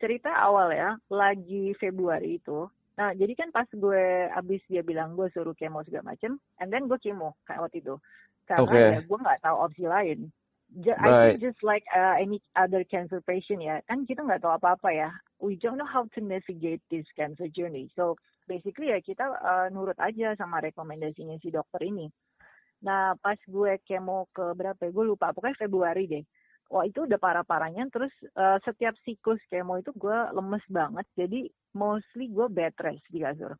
[0.00, 2.68] cerita awal ya, lagi Februari itu.
[2.96, 6.88] Nah, jadi kan pas gue abis dia bilang gue suruh kemo segala macem, and then
[6.88, 8.00] gue kemo kayak waktu itu.
[8.48, 8.80] Karena Oke.
[8.96, 10.32] ya gue nggak tahu opsi lain.
[10.76, 11.38] I Right.
[11.38, 15.10] think just like uh, any other cancer patient ya, kan kita nggak tahu apa-apa ya.
[15.36, 17.92] We don't know how to navigate this cancer journey.
[17.92, 18.16] So
[18.48, 22.08] basically ya kita uh, nurut aja sama rekomendasinya si dokter ini.
[22.80, 24.90] Nah pas gue kemo ke berapa ya?
[24.92, 26.24] Gue lupa, pokoknya Februari deh.
[26.72, 27.86] Wah itu udah parah-parahnya.
[27.92, 31.06] Terus uh, setiap siklus kemo itu gue lemes banget.
[31.14, 33.54] Jadi mostly gue bed rest di kasur.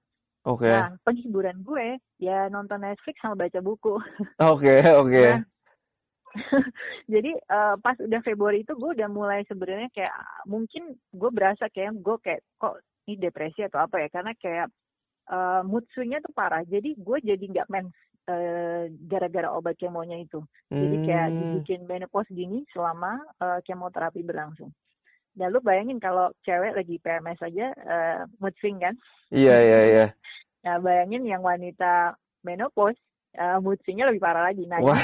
[0.46, 0.70] Oke.
[0.70, 3.98] Nah penghiburan gue ya nonton Netflix sama baca buku.
[4.40, 5.24] Oke, oke.
[5.28, 5.42] Nah,
[7.12, 11.96] jadi eh, pas udah Februari itu gue udah mulai sebenarnya kayak mungkin gue berasa kayak
[11.98, 14.66] gue kayak kok ini depresi atau apa ya karena kayak
[15.30, 17.94] eh, mood swingnya tuh parah jadi gue jadi nggak mens
[18.26, 21.38] eh, gara-gara obat kemonya itu jadi kayak Hmm.
[21.38, 24.74] dibikin menopause gini selama eh, kemoterapi berlangsung
[25.36, 28.96] dan lu bayangin kalau cewek lagi PMS aja eh, mood swing kan
[29.30, 30.06] Iya, iya, iya.
[30.66, 32.98] nah bayangin yang wanita menopause
[33.38, 34.98] eh, mood swingnya lebih parah lagi nah Wah.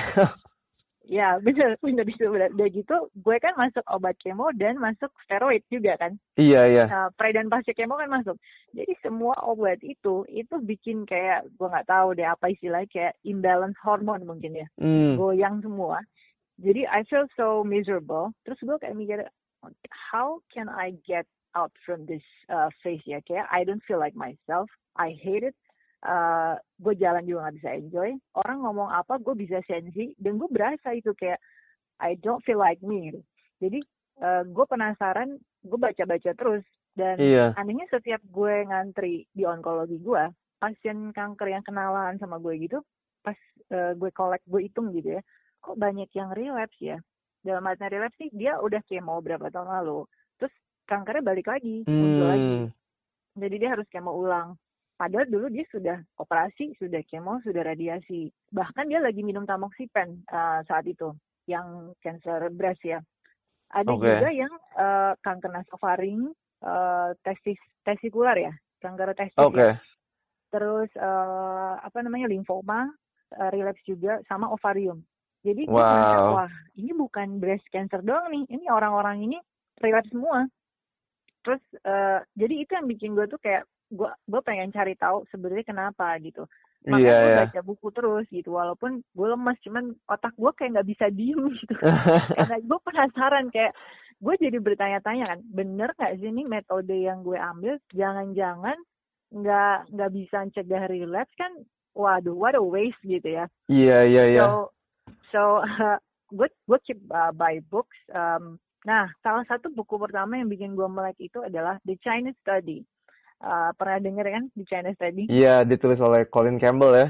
[1.07, 2.51] Ya bener bener itu bener.
[2.55, 6.15] Udah gitu gue kan masuk obat kemo dan masuk steroid juga kan.
[6.39, 6.85] Iya, iya.
[6.87, 8.39] Nah, pre dan pasca kemo kan masuk.
[8.71, 13.79] Jadi semua obat itu itu bikin kayak gue nggak tahu deh apa istilahnya kayak imbalance
[13.83, 14.67] hormon mungkin ya.
[14.79, 15.19] Hmm.
[15.19, 15.99] Goyang semua.
[16.63, 18.31] Jadi I feel so miserable.
[18.47, 19.19] Terus gue kayak mikir
[19.91, 24.15] how can I get out from this uh, phase ya kayak I don't feel like
[24.15, 24.71] myself.
[24.95, 25.57] I hate it.
[26.03, 28.11] Uh, gue jalan juga nggak bisa enjoy.
[28.35, 31.39] Orang ngomong apa gue bisa sensi dan gue berasa itu kayak
[32.03, 33.11] I don't feel like me.
[33.11, 33.21] gitu.
[33.63, 33.79] Jadi
[34.19, 37.57] uh, gue penasaran, gue baca-baca terus dan Iya.
[37.57, 40.23] anehnya setiap gue ngantri di onkologi gue,
[40.61, 42.85] pasien kanker yang kenalan sama gue gitu,
[43.25, 43.39] pas
[43.73, 45.23] uh, gue collect, gue hitung gitu ya,
[45.63, 46.99] kok banyak yang relapse ya.
[47.43, 50.05] Dalam artinya relapse sih dia udah kemo berapa tahun lalu,
[50.37, 50.53] terus
[50.85, 52.55] kankernya balik lagi, muncul lagi.
[52.67, 52.69] Hmm.
[53.41, 54.61] Jadi dia harus kemo ulang.
[55.03, 58.31] Padahal dulu dia sudah operasi, sudah kemo, sudah radiasi.
[58.55, 61.11] Bahkan dia lagi minum tamoxifen uh, saat itu,
[61.51, 63.03] yang cancer breast ya.
[63.75, 64.07] Ada Oke.
[64.07, 66.31] juga yang uh, kanker nasofaring,
[66.63, 69.43] uh, testis testikular ya, kanker testis.
[69.43, 69.75] Oke.
[69.75, 69.83] ya.
[70.55, 72.87] Terus uh, apa namanya limfoma,
[73.35, 75.03] uh, relapse juga, sama ovarium.
[75.43, 76.47] Jadi gue merasa, Wow.
[76.47, 79.39] wah ini bukan breast cancer doang nih, ini orang-orang ini
[79.83, 80.47] relapse semua.
[81.43, 85.67] Terus eh, jadi itu yang bikin gue tuh kayak gue gue pengen cari tahu sebenarnya
[85.69, 86.49] kenapa gitu.
[86.83, 87.41] Makanya Iya, gue iya.
[87.47, 91.75] baca buku terus gitu walaupun gue lemas cuman otak gue kayak nggak bisa diem gitu.
[92.39, 93.73] Karena gue penasaran kayak
[94.23, 98.79] gue jadi bertanya-tanya kan bener nggak sih ini metode yang gue ambil jangan-jangan
[99.33, 101.51] nggak nggak bisa cegah relapse kan
[101.93, 103.47] waduh what a waste gitu ya.
[103.69, 104.43] Iya, iya, iya.
[104.43, 104.49] So,
[105.31, 105.41] so
[106.37, 107.97] gue gue keep uh, buy books.
[108.13, 108.57] Um,
[108.89, 112.83] nah, salah satu buku pertama yang bikin gue melek itu adalah The Chinese Study.
[113.43, 115.27] Uh, pernah denger kan The Chinese Study?
[115.27, 117.09] Iya, ditulis oleh Colin Campbell ya.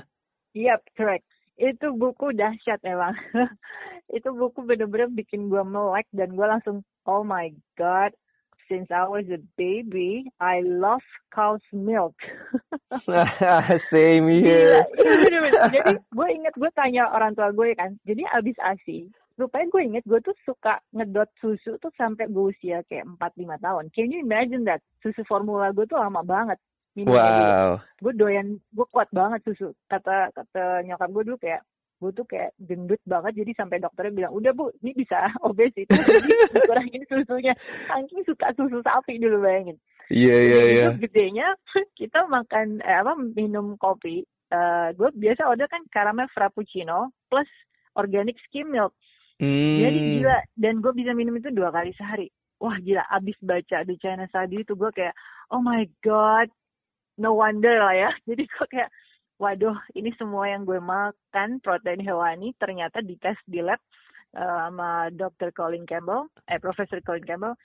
[0.56, 1.28] Yep, correct.
[1.60, 3.12] Itu buku dahsyat emang.
[4.16, 8.16] itu buku bener-bener bikin gue melek dan gue langsung, oh my god,
[8.72, 11.04] since I was a baby, I love
[11.36, 12.16] cow's milk.
[13.92, 14.80] Same Gila, here.
[14.96, 15.68] iya.
[15.68, 17.92] Jadi gue inget gue tanya orang tua gue kan.
[18.08, 22.84] Jadi abis ASI, rupanya gue inget gue tuh suka ngedot susu tuh sampai gue usia
[22.86, 23.84] kayak 4-5 tahun.
[23.94, 24.80] Can you imagine that?
[25.00, 26.58] Susu formula gue tuh lama banget.
[26.92, 27.44] minumnya dulu.
[27.48, 27.72] Wow.
[28.04, 29.72] Gue doyan, gue kuat banget susu.
[29.88, 31.62] Kata kata nyokap gue dulu kayak
[32.02, 36.34] gue tuh kayak gendut banget jadi sampai dokternya bilang udah bu ini bisa obesitas jadi
[36.50, 37.54] dikurangin susunya
[37.86, 39.78] saking suka susu sapi dulu bayangin
[40.12, 40.88] Iya, iya, iya.
[40.92, 41.48] gitu gedenya
[42.00, 44.20] kita makan eh, apa minum kopi.
[44.52, 47.48] Eh gue biasa order kan caramel frappuccino plus
[47.96, 48.92] organic skim milk.
[49.42, 50.10] Jadi Hmm.
[50.14, 52.30] gila dan gue bisa minum itu dua kali sehari.
[52.62, 55.14] Wah gila abis baca di China Study itu gue kayak
[55.50, 56.46] oh my god
[57.18, 58.10] no wonder lah ya.
[58.30, 58.90] Jadi gue kayak
[59.42, 63.82] waduh ini semua yang gue makan protein hewani ternyata dites di lab
[64.38, 65.50] eh, sama Dr.
[65.50, 67.58] Colin Campbell, eh Profesor Colin Campbell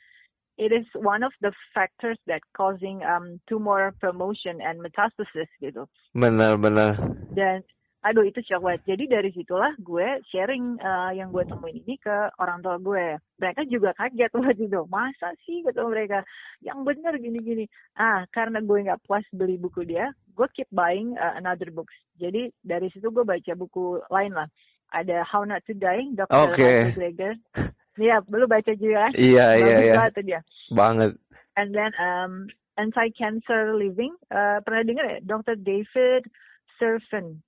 [0.57, 5.85] it is one of the factors that causing um, tumor promotion and metastasis gitu.
[6.17, 6.97] Benar, benar.
[7.29, 7.61] Dan
[8.07, 8.95] aduh itu shock banget.
[8.95, 13.19] Jadi dari situlah gue sharing uh, yang gue temuin ini ke orang tua gue.
[13.35, 14.81] Mereka juga kaget waktu itu.
[14.87, 16.23] Masa sih kata mereka
[16.63, 17.67] yang bener gini-gini.
[17.99, 21.93] Ah karena gue nggak puas beli buku dia, gue keep buying uh, another books.
[22.15, 24.47] Jadi dari situ gue baca buku lain lah.
[24.95, 26.31] Ada How Not to Die, Dr.
[26.31, 26.95] Oke.
[26.95, 27.35] Greger.
[27.97, 29.09] Iya, belum baca juga?
[29.17, 29.93] Iya, iya, iya.
[29.97, 30.41] banget tuh dia.
[30.69, 31.17] Banget.
[31.57, 32.45] And then um,
[32.77, 35.19] Anti-Cancer Living, uh, pernah dengar ya?
[35.25, 35.57] Dr.
[35.57, 36.29] David
[36.77, 37.41] Serfin.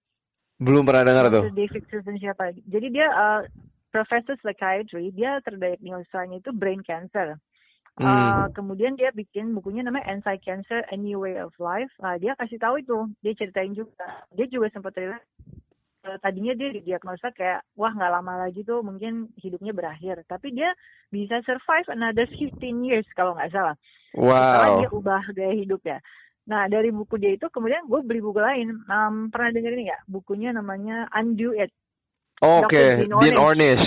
[0.59, 1.43] Belum pernah dengar tuh.
[1.55, 2.51] David Serfin siapa?
[2.67, 3.41] Jadi dia uh,
[3.95, 7.39] profesor psychiatry, dia terdiagnosanya itu brain cancer.
[7.99, 8.55] Uh, Hmm.
[8.55, 11.91] kemudian dia bikin bukunya namanya Anti-Cancer A New Way of Life.
[11.99, 14.23] Nah, dia kasih tahu itu, dia ceritain juga.
[14.31, 15.19] Dia juga sempat cerita
[16.07, 20.71] eh, tadinya dia didiagnosa kayak wah nggak lama lagi tuh mungkin hidupnya berakhir tapi dia
[21.11, 23.75] bisa survive another 15 years kalau nggak salah
[24.15, 24.79] setelah Wow.
[24.79, 25.99] dia ubah gaya hidup ya.
[26.49, 28.73] Nah dari buku dia itu kemudian gue beli buku lain.
[28.89, 30.03] Em, pernah denger ini nggak?
[30.09, 31.69] Bukunya namanya Undo It.
[32.41, 33.05] Oke, Dr.
[33.05, 33.85] Dean Dean Ornish.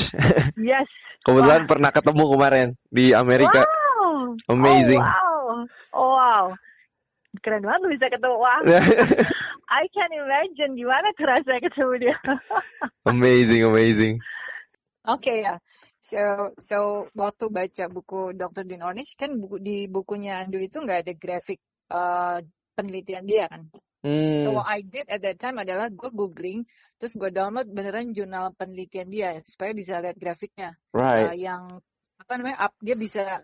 [0.60, 0.86] Yes.
[1.26, 3.64] Kebetulan pernah ketemu kemarin di Amerika.
[3.64, 4.36] Wow.
[4.50, 5.00] Amazing.
[5.00, 5.54] Oh, wow.
[5.94, 6.44] Oh, wow.
[7.40, 8.36] Keren banget lu bisa ketemu.
[8.36, 8.62] Wow.
[9.80, 12.16] I can imagine gimana tuh rasanya ketemu dia.
[13.12, 14.14] amazing, amazing.
[15.08, 15.56] Oke ya.
[16.02, 18.68] So, so waktu baca buku Dr.
[18.68, 22.38] Dean Ornish kan buku di bukunya Andu itu nggak ada grafik eh,
[22.72, 23.68] penelitian dia kan.
[24.42, 24.58] So Hmm.
[24.58, 26.66] what I did at that time adalah gue googling,
[26.98, 30.74] terus gue download beneran jurnal penelitian dia supaya bisa lihat grafiknya.
[30.98, 31.38] Uh, Right.
[31.38, 31.78] yang
[32.18, 33.42] apa namanya up dia bisa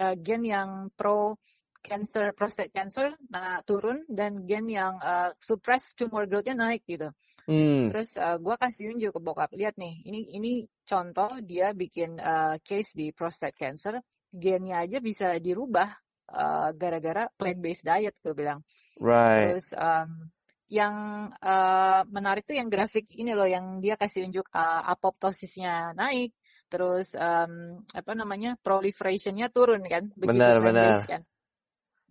[0.00, 1.36] uh, gen yang pro
[1.80, 7.12] cancer prostate cancer nah turun dan gen yang uh, suppress tumor growth-nya naik gitu.
[7.48, 7.88] Hmm.
[7.92, 10.52] Terus uh, gue kasih unjuk ke bokap lihat nih ini ini
[10.84, 14.00] contoh dia bikin uh, case di prostate cancer
[14.32, 15.88] gennya aja bisa dirubah
[16.32, 18.60] uh, gara-gara plant based diet gue bilang.
[18.98, 19.54] Right.
[19.54, 20.28] Terus um,
[20.68, 20.94] yang
[21.40, 26.36] uh, menarik tuh yang grafik ini loh yang dia kasih unjuk uh, apoptosisnya naik,
[26.68, 31.08] terus um, apa namanya proliferationnya turun kan, begitu Benar, plant-based benar.
[31.08, 31.22] kan,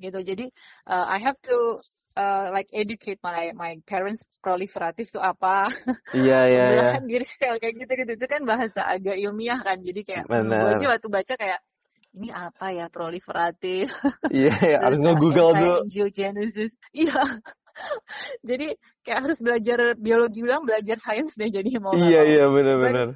[0.02, 0.20] gitu.
[0.26, 0.46] Jadi
[0.90, 1.78] uh, I have to
[2.18, 5.70] uh, like educate my my parents proliferatif itu apa,
[6.18, 6.66] Iya, iya, iya.
[6.74, 10.86] belahan diri sel kayak gitu-gitu itu kan bahasa agak ilmiah kan, jadi kayak gue aja
[10.98, 11.62] waktu baca kayak
[12.18, 13.94] ini apa ya proliferatif
[14.34, 15.74] Iya, iya, harus nge-google dulu.
[15.86, 16.72] anti-angiogenesis
[17.06, 17.22] iya
[18.42, 18.74] jadi
[19.06, 23.08] kayak harus belajar biologi ulang belajar sains deh jadi mau Iya, iya, benar-benar.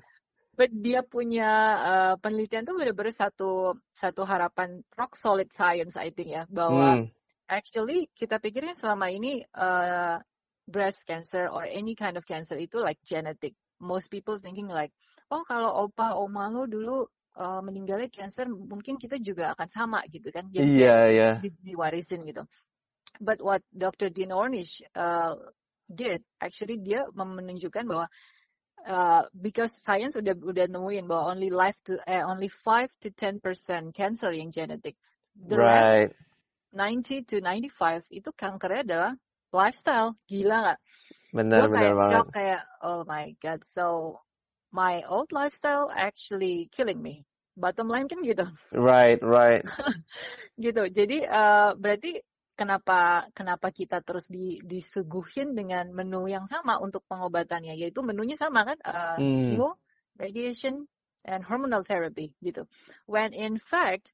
[0.53, 1.49] but dia punya
[1.81, 7.09] uh, penelitian tuh benar-benar satu satu harapan rock solid science I think ya bahwa Hmm.
[7.49, 10.21] actually kita pikirnya selama ini uh,
[10.69, 14.93] breast cancer or any kind of cancer itu like genetic most people thinking like
[15.33, 20.31] oh kalau opa oma lo dulu uh, meninggalnya cancer mungkin kita juga akan sama gitu
[20.31, 21.29] kan jadi kayak Iya, iya.
[21.39, 22.43] di- diwarisin gitu.
[23.19, 24.09] But what Dr.
[24.09, 25.35] Dean Ornish uh,
[25.91, 28.07] did, actually dia menunjukkan bahwa
[28.87, 33.91] uh, because science udah udah nemuin bahwa only life to eh, only 5 to 10%
[33.93, 34.95] cancer yang genetic.
[35.35, 36.11] The rest Right.
[36.71, 39.11] 90 to 95 itu kankernya adalah
[39.51, 40.15] lifestyle.
[40.31, 40.79] Gila nggak?
[41.35, 42.11] Benar, Gue benar kayak banget.
[42.15, 43.59] shock kayak oh my god.
[43.67, 43.85] So
[44.71, 47.23] my old lifestyle actually killing me.
[47.59, 48.47] Bottom line kan gitu.
[48.71, 49.61] Right, right.
[50.63, 52.23] gitu jadi eh, berarti
[52.55, 58.63] kenapa kenapa kita terus di, disuguhin dengan menu yang sama untuk pengobatannya yaitu menunya sama
[58.63, 59.43] kan eh, Hmm.
[59.47, 59.69] chemo
[60.15, 60.87] radiation
[61.25, 62.65] and hormonal therapy gitu
[63.09, 64.13] when in fact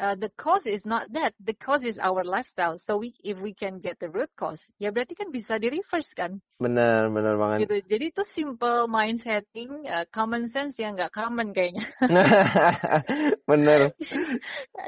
[0.00, 1.36] uh, the cause is not that.
[1.44, 2.80] The cause is our lifestyle.
[2.80, 6.16] So we if we can get the root cause ya berarti kan bisa di reverse
[6.16, 6.40] kan?
[6.56, 7.68] Benar, benar banget.
[7.68, 7.76] gitu.
[7.84, 11.84] Jadi itu simple mind setting uh, common sense yang nggak common kayaknya.
[13.50, 13.92] Benar.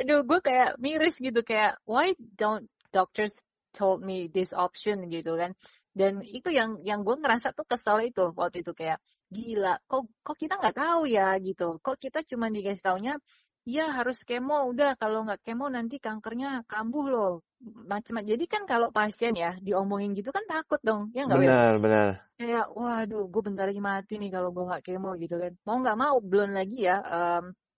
[0.01, 1.45] aduh gue kayak miris gitu.
[1.45, 3.37] Kayak why don't doctors
[3.77, 5.53] told me this option gitu kan?
[5.93, 8.73] Dan itu yang yang gue ngerasa tuh kesel itu waktu itu.
[8.73, 8.99] Kayak
[9.29, 11.77] gila kok kok kita nggak tahu ya gitu.
[11.85, 13.15] Kok kita cuma dikasih taunya
[13.63, 17.33] ya harus kemo udah kalau nggak kemo nanti kankernya kambuh loh
[17.63, 21.47] macam jadi kan kalau pasien ya diomongin gitu kan takut dong ya nggak Wil?
[21.47, 22.09] Benar, benar.
[22.35, 25.99] kayak waduh gue bentar lagi mati nih kalau gue nggak kemo gitu kan mau nggak
[25.99, 26.99] mau belum lagi ya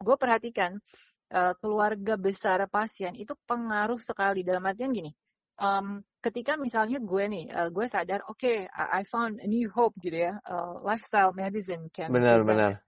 [0.00, 0.80] gue perhatikan
[1.32, 5.12] eh, keluarga besar pasien itu pengaruh sekali dalam artian gini
[5.60, 9.96] em, ketika misalnya gue nih eh, gue sadar oke I I found a new hope
[10.00, 12.83] gitu ya eh, lifestyle medicine can Benar, benar.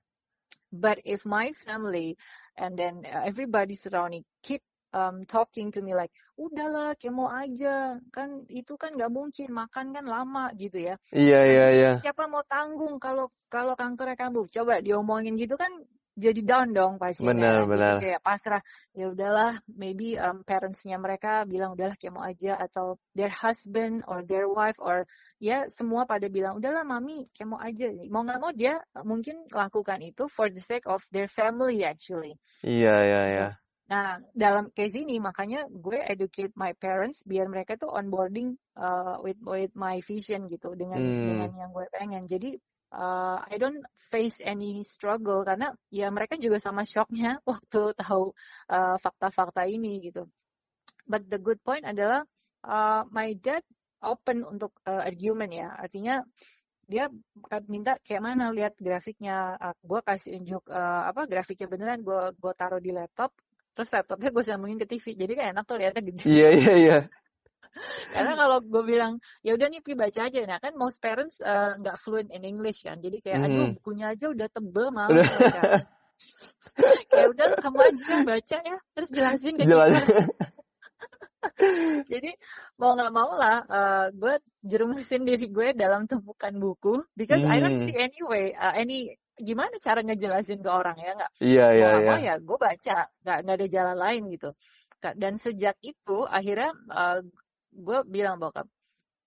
[0.73, 2.17] But if my family
[2.57, 4.63] and then uh, everybody surrounding keep
[4.97, 8.01] um, talking to me like udahlah kemo aja.
[8.13, 10.95] Kan itu kan nggak mungkin makan kan lama gitu ya.
[11.13, 11.93] Iya, iya, nanti iya.
[12.05, 14.49] siapa mau tanggung kalau kalau kankernya kambuh?
[14.49, 15.73] Coba diomongin gitu kan
[16.17, 17.31] jadi down dong pastinya.
[17.37, 17.97] Benar, Jadi benar.
[18.01, 18.63] kayak pasrah.
[18.97, 24.49] Ya udahlah, maybe um, parentsnya mereka bilang udahlah kemo aja atau their husband or their
[24.49, 25.05] wife or
[25.37, 27.93] ya semua pada bilang udahlah mami kemo aja.
[28.09, 32.35] Mau nggak mau dia mungkin lakukan itu for the sake of their family actually.
[32.65, 33.49] Iya, iya, iya.
[33.87, 39.39] Nah, dalam case ini makanya gue educate my parents biar mereka tuh onboarding uh, with
[39.47, 41.27] with my vision gitu dengan Hmm.
[41.29, 42.27] dengan yang gue pengen.
[42.27, 42.59] Jadi
[42.97, 48.33] uh, I don't face any struggle karena ya mereka juga sama shocknya waktu tahu
[48.73, 50.25] uh, fakta-fakta ini gitu.
[51.05, 52.25] But the good point adalah
[52.65, 53.63] uh, my dad
[54.03, 55.71] open untuk uh, argument ya.
[55.77, 56.25] Artinya
[56.87, 57.11] dia
[57.69, 59.55] minta kayak mana lihat grafiknya.
[59.61, 63.31] Uh, gue kasih unjuk uh, apa grafiknya beneran gue gue taruh di laptop
[63.77, 66.99] terus laptopnya gue sambungin ke TV jadi kan enak tuh lihatnya gede Iya, iya, iya.
[68.15, 69.13] karena kalau gue bilang
[69.45, 70.39] ya udah nih Pi baca aja.
[70.49, 72.97] Nah kan most parents eh, nggak fluent in English kan.
[72.99, 73.75] Jadi kayak aduh Hmm.
[73.77, 75.61] bukunya aja udah tebel malah baca.
[77.13, 78.77] Kayak udah kamu aja yang baca ya.
[78.97, 80.01] Terus jelasin ke kita.
[82.05, 82.31] Jadi
[82.77, 87.05] mau nggak mau lah eh, gue jerumusin diri gue dalam tumpukan buku.
[87.15, 87.85] Because I don't Hmm.
[87.87, 91.33] see anyway uh, any gimana cara ngejelasin ke orang ya nggak?
[91.45, 92.15] Iya, iya, iya.
[92.17, 92.99] ya gue baca.
[93.23, 94.51] Nggak nggak ada jalan lain gitu.
[95.15, 97.21] Dan sejak itu akhirnya uh,
[97.77, 98.67] gue bilang bokap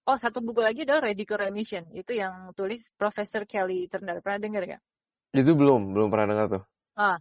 [0.10, 4.64] oh satu buku lagi adalah Radical Remission itu yang tulis Profesor Kelly Turner pernah dengar
[4.66, 4.82] nggak
[5.38, 6.64] Itu belum, belum pernah dengar tuh.
[6.98, 7.18] ah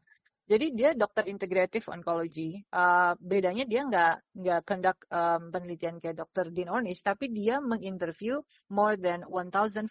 [0.49, 6.49] jadi dia dokter integratif oncology Uh, bedanya dia nggak nggak conduct um, penelitian kayak dokter
[6.49, 8.41] Dean Ornish tapi dia menginterview
[8.73, 9.89] more than 1,500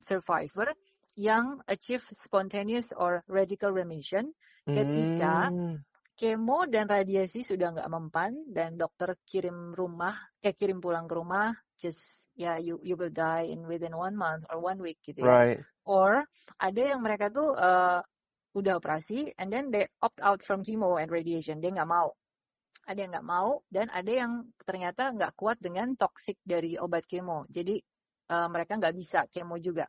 [0.00, 0.68] survivor
[1.16, 4.32] yang achieve spontaneous or radical remission
[4.64, 5.80] ketika Hmm.
[6.20, 10.12] Kemo dan radiasi sudah nggak mempan dan dokter kirim rumah
[10.44, 14.44] kayak kirim pulang ke rumah just ya you you will die in within one month
[14.52, 15.32] or one week gitu ya.
[15.32, 15.58] Right.
[15.88, 16.28] or
[16.60, 18.04] ada yang mereka tuh uh,
[18.52, 22.12] udah operasi and then they opt out from chemo and radiation dia nggak mau.
[22.84, 27.48] Ada yang nggak mau dan ada yang ternyata nggak kuat dengan toxic dari obat kemo.
[27.48, 27.80] Jadi
[28.28, 29.88] uh, mereka nggak bisa kemo juga.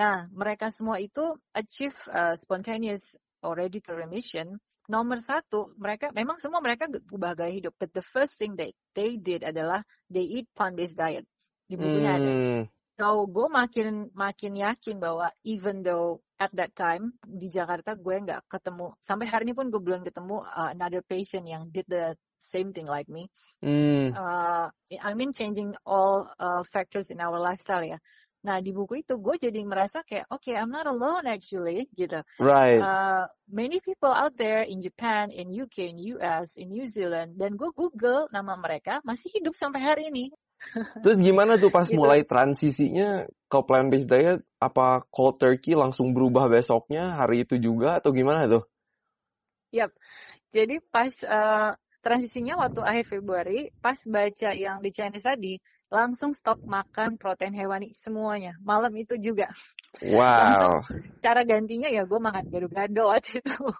[0.00, 4.56] Nah mereka semua itu achieve uh, spontaneous or radical remission
[4.88, 9.20] nomor satu mereka memang semua mereka ubah gaya hidup but the first thing they they
[9.20, 11.28] did adalah they eat plant based diet
[11.68, 12.64] di bukunya ada Hmm.
[12.98, 18.50] So gue makin makin yakin bahwa even though at that time di Jakarta gue nggak
[18.50, 22.74] ketemu sampai hari ini pun gue belum ketemu uh, another patient yang did the same
[22.74, 23.30] thing like me.
[23.62, 24.10] Hmm.
[24.10, 24.66] Uh,
[24.98, 28.02] I mean changing all uh, factors in our lifestyle ya.
[28.48, 32.24] Nah di buku itu gue jadi merasa kayak okay I'm not alone actually gitu.
[32.40, 32.80] Right.
[32.80, 37.60] Uh, many people out there in Japan, in UK, in US, in New Zealand dan
[37.60, 40.32] gue Google nama mereka masih hidup sampai hari ini.
[41.04, 42.00] Terus gimana tuh pas Gitu.
[42.00, 44.40] mulai transisinya ke plant-based diet?
[44.58, 48.64] Apa cold turkey langsung berubah besoknya hari itu juga atau gimana tuh?
[49.76, 49.92] Yap.
[50.48, 51.70] Jadi pas eh,
[52.00, 57.96] transisinya waktu akhir Februari, pas baca yang di Chinese tadi, langsung stop makan protein hewani
[57.96, 58.56] semuanya.
[58.60, 59.48] Malam itu juga.
[60.04, 60.84] Wow.
[61.24, 63.56] Cara gantinya ya gue makan gado-gado waktu itu.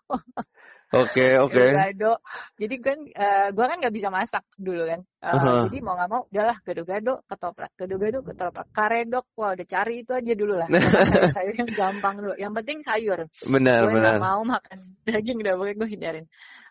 [0.89, 1.53] Oke, oke.
[1.53, 2.17] Gado-gado.
[2.57, 5.05] Jadi kan eh, gue kan nggak bisa masak dulu kan.
[5.21, 5.69] Eh, Aha.
[5.69, 9.29] Jadi mau nggak mau, udahlah gado-gado ketoprak, gado-gado ketoprak, karedok.
[9.37, 10.65] Wah udah cari itu aja dulu lah.
[11.37, 12.35] Sayur yang gampang dulu.
[12.41, 14.17] Yang penting sayur Benar, gue benar.
[14.17, 16.27] mau makan daging udah pokoknya gue hindarin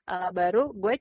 [0.08, 0.96] Uh, baru gue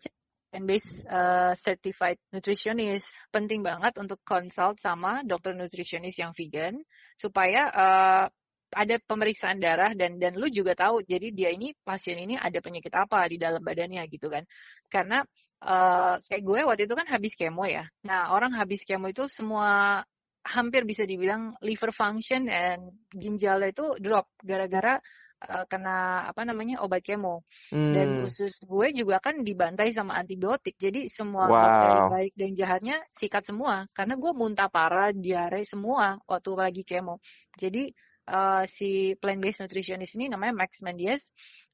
[0.65, 6.81] base uh, certified nutritionist penting banget untuk consult sama dokter nutritionist yang vegan
[7.21, 8.25] supaya uh,
[8.73, 12.91] ada pemeriksaan darah dan dan lu juga tahu jadi dia ini pasien ini ada penyakit
[12.97, 14.43] apa di dalam badannya gitu kan.
[14.91, 15.23] Karena
[15.63, 17.87] uh, kayak gue waktu itu kan habis kemo ya.
[18.05, 20.03] Nah orang habis kemo itu semua
[20.47, 25.03] hampir bisa dibilang liver function and ginjalnya itu drop gara-gara
[25.49, 27.42] uh, kena apa namanya obat kemo.
[27.86, 28.26] Dan Hmm.
[28.26, 30.74] usus gue juga kan dibantai sama antibiotik.
[30.78, 31.61] Jadi semua Wow.
[31.62, 33.86] bakteri baik dan jahatnya sikat semua.
[33.97, 37.18] Karena gue muntah parah diare semua waktu lagi kemo.
[37.57, 37.90] Jadi
[38.30, 41.22] uh, si plant based nutritionist ini namanya Max Mendies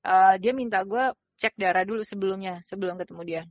[0.06, 1.04] uh, dia minta gue
[1.40, 3.42] cek darah dulu sebelumnya sebelum ketemu dia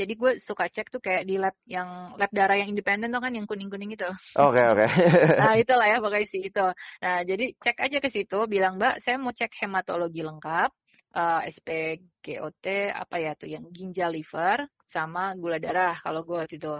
[0.00, 1.88] jadi gue suka cek tuh kayak di lab yang
[2.20, 4.06] lab darah yang independen tuh kan yang kuning kuning itu
[4.38, 4.86] Oke, oke.
[5.38, 6.60] Nah itulah ya pokoknya sih itu.
[7.04, 10.70] Nah jadi cek aja ke situ, bilang Mbak saya mau cek hematologi lengkap,
[11.18, 12.66] eh, SPGOT
[13.02, 14.58] apa ya tuh yang ginjal liver
[14.94, 16.74] sama gula darah kalau gue waktu itu.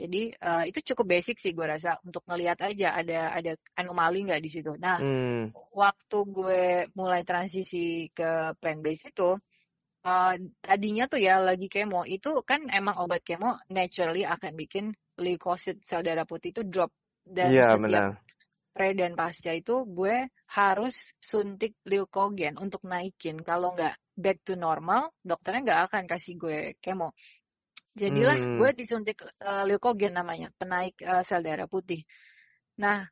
[0.00, 4.42] Jadi eh, itu cukup basic sih gue rasa untuk ngelihat aja ada ada anomali nggak
[4.44, 4.70] di situ.
[4.84, 5.52] Nah Hmm.
[5.82, 6.62] waktu gue
[6.98, 9.36] mulai transisi ke plant based itu
[10.06, 10.32] eh,
[10.66, 14.84] tadinya tuh ya lagi kemo itu kan emang obat kemo naturally akan bikin
[15.24, 16.90] leukosit sel darah putih itu drop
[17.26, 18.10] dan Iya, setiap benar.
[18.74, 20.16] pre dan pasca itu gue
[20.58, 20.94] harus
[21.30, 23.36] suntik leukogen untuk naikin.
[23.48, 27.08] Kalau nggak back to normal, dokternya nggak akan kasih gue kemo.
[27.96, 28.56] Jadilah Hmm.
[28.58, 32.04] gue disuntik uh, leukogen namanya, penaik uh, sel darah putih.
[32.82, 33.08] Nah,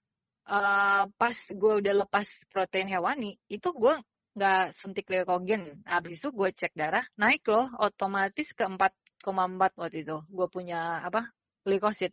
[0.48, 3.94] uh, pas gue udah lepas protein hewani, itu gue
[4.36, 5.62] nggak suntik leukogen.
[5.92, 10.16] Habis itu gue cek darah, naik loh, otomatis ke 4,4 waktu itu.
[10.36, 10.76] Gue punya
[11.08, 11.20] apa?
[11.68, 12.12] Leukosit.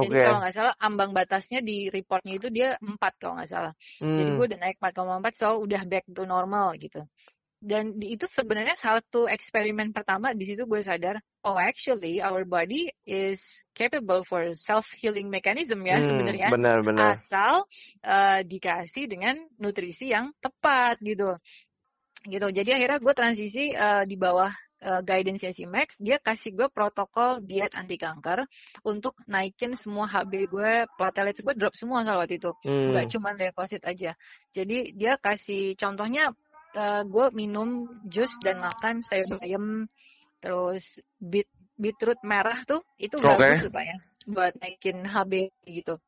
[0.00, 0.18] Jadi Oke.
[0.22, 3.72] kalau nggak salah ambang batasnya di reportnya itu dia 4 kalau nggak salah.
[4.18, 4.36] Jadi Hmm.
[4.36, 6.98] gue udah naik 4,4 so udah back to normal gitu.
[7.64, 11.16] Dan di- itu sebenarnya satu eksperimen pertama di situ gue sadar,
[11.48, 13.40] oh actually our body is
[13.72, 17.16] capable for self healing mechanism ya Hmm, sebenarnya benar-benar.
[17.16, 17.64] asal
[18.04, 21.40] eh, dikasih dengan nutrisi yang tepat gitu.
[22.24, 22.46] Gitu.
[22.52, 24.52] Jadi akhirnya gue transisi eh, di bawah
[24.84, 28.44] eh, guidance si Max, dia kasih gue protokol diet anti kanker
[28.84, 32.92] untuk naikin semua HB gue, platelets gue drop semua kalau waktu itu Hmm.
[32.92, 34.12] nggak cuma leukosit aja.
[34.56, 36.32] Jadi dia kasih contohnya
[37.06, 39.86] gue minum jus dan makan sayur bayam
[40.42, 41.48] terus beet
[41.78, 43.26] beetroot merah tuh itu Oke.
[43.26, 43.94] bagus supaya
[44.24, 45.32] buat naikin HB
[45.66, 45.98] gitu.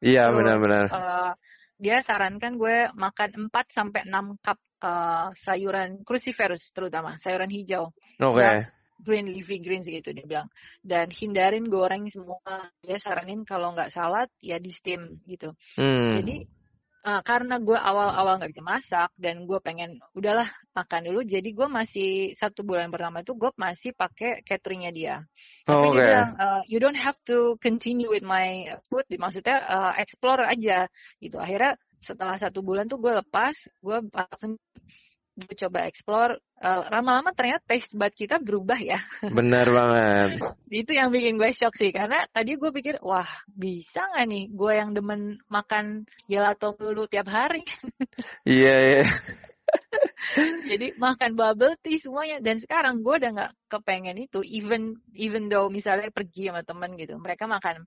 [0.00, 0.86] Iya, benar-benar.
[0.92, 1.32] eh,
[1.76, 8.40] dia sarankan gue makan 4 sampai 6 cup eh, sayuran cruciferous terutama sayuran hijau Oke.
[8.40, 8.52] ya
[8.96, 10.48] green leafy greens gitu dia bilang
[10.80, 12.40] dan hindarin goreng semua
[12.80, 16.24] dia saranin kalau nggak salad ya di steam gitu Hmm.
[16.24, 16.48] jadi
[17.06, 21.22] eh, karena gue awal-awal nggak bisa masak dan gue pengen udahlah makan dulu.
[21.22, 25.16] Jadi gue masih satu bulan pertama itu gue masih pakai cateringnya dia.
[25.62, 26.02] Tapi Oke.
[26.02, 29.06] dia bilang eh, you don't have to continue with my food.
[29.14, 30.90] Maksudnya eh, explore aja
[31.22, 31.38] gitu.
[31.38, 34.60] Akhirnya setelah satu bulan tuh gue lepas gue langsung
[35.36, 38.96] gue coba explore Eh, lama-lama ternyata taste bud kita berubah ya.
[39.36, 40.40] Benar banget.
[40.72, 44.72] itu yang bikin gue shock sih karena tadi gue pikir wah bisa nggak nih gue
[44.72, 47.60] yang demen makan gelato dulu tiap hari?
[48.48, 49.04] Iya, iya.
[50.64, 52.40] jadi makan bubble tea semuanya.
[52.40, 57.20] Dan sekarang gue udah nggak kepengen itu even even though misalnya pergi sama temen gitu
[57.20, 57.84] mereka makan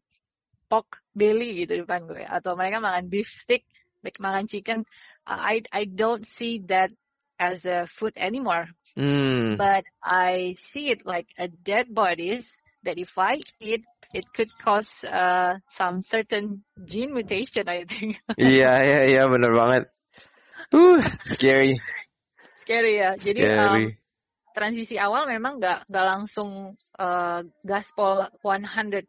[0.70, 2.22] pork belly gitu depan gue.
[2.22, 3.66] Atau mereka makan beef stick
[4.06, 4.86] like makan chicken.
[5.26, 6.94] I I don't see that
[7.40, 8.68] as a food anymore
[9.00, 9.56] Hmm.
[9.56, 12.44] but I see it like a dead bodies
[12.84, 13.84] that if I eat,
[14.14, 17.70] it could cause uh, some certain gene mutation.
[17.70, 19.84] I think yeah, iya, iya, benar banget.
[20.74, 21.80] Uh, scary.
[22.66, 23.16] scary ya.
[23.16, 23.86] Jadi um, Scary.
[24.56, 29.08] Transisi awal memang nggak nggak langsung uh, gaspol 100%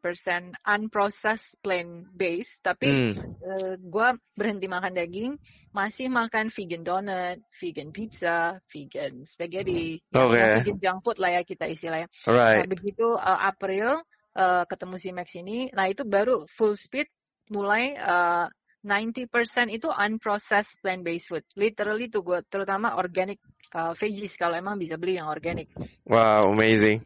[0.65, 3.15] unprocessed plant based, tapi Hmm.
[3.43, 5.33] uh, gue berhenti makan daging,
[5.73, 10.39] masih makan vegan donut, vegan pizza, vegan spaghetti, ya, Oke.
[10.39, 12.09] ya, vegan junk food lah ya kita istilahnya.
[12.27, 12.69] Nah, Alright.
[12.69, 14.03] begitu uh, April
[14.37, 17.07] uh, ketemu si Max ini, nah itu baru full speed
[17.51, 18.47] mulai uh,
[18.81, 19.29] 90%
[19.69, 21.45] itu unprocessed plant-based food.
[21.53, 23.37] Literally tuh gue terutama organic
[23.75, 25.71] uh, veggies kalau emang bisa beli yang organic.
[26.07, 27.03] Wow, amazing.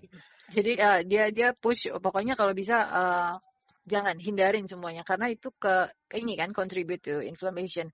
[0.52, 3.32] Jadi uh, dia dia push pokoknya kalau bisa uh,
[3.84, 7.92] jangan hindarin semuanya karena itu ke, ke ini kan contribute to inflammation.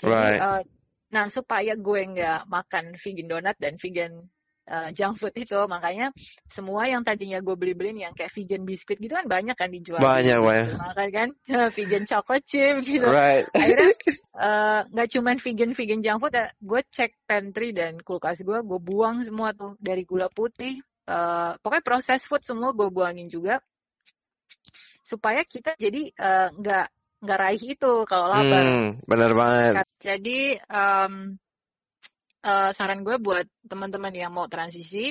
[0.00, 0.40] Jadi Right.
[0.40, 0.62] uh,
[1.06, 4.26] nah supaya gue nggak makan vegan donut dan vegan
[4.68, 6.10] uh, junk food itu makanya
[6.50, 10.38] semua yang tadinya gue beli-beliin yang kayak vegan biskuit gitu kan banyak kan dijual Banyak,
[10.42, 10.76] banyak.
[10.78, 11.28] makan kan
[11.76, 13.46] vegan chocolate chip gitu Right.
[13.54, 13.90] akhirnya
[14.46, 18.80] eh, nggak cuman vegan vegan junk food ya, gue cek pantry dan kulkas gue gue
[18.82, 23.58] buang semua tuh dari gula putih eh, pokoknya proses food semua gue buangin juga
[25.06, 26.86] supaya kita jadi eh, nggak
[27.16, 29.74] nggak raih itu kalau lapar Hmm, benar banget.
[29.96, 31.40] jadi em,
[32.46, 35.10] eh, saran gue buat teman-teman yang mau transisi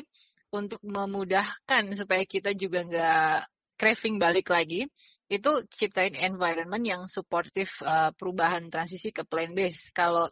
[0.56, 3.38] untuk memudahkan supaya kita juga nggak
[3.76, 4.88] craving balik lagi,
[5.28, 9.92] itu ciptain environment yang suportif eh, perubahan transisi ke plant based.
[9.92, 10.32] Kalau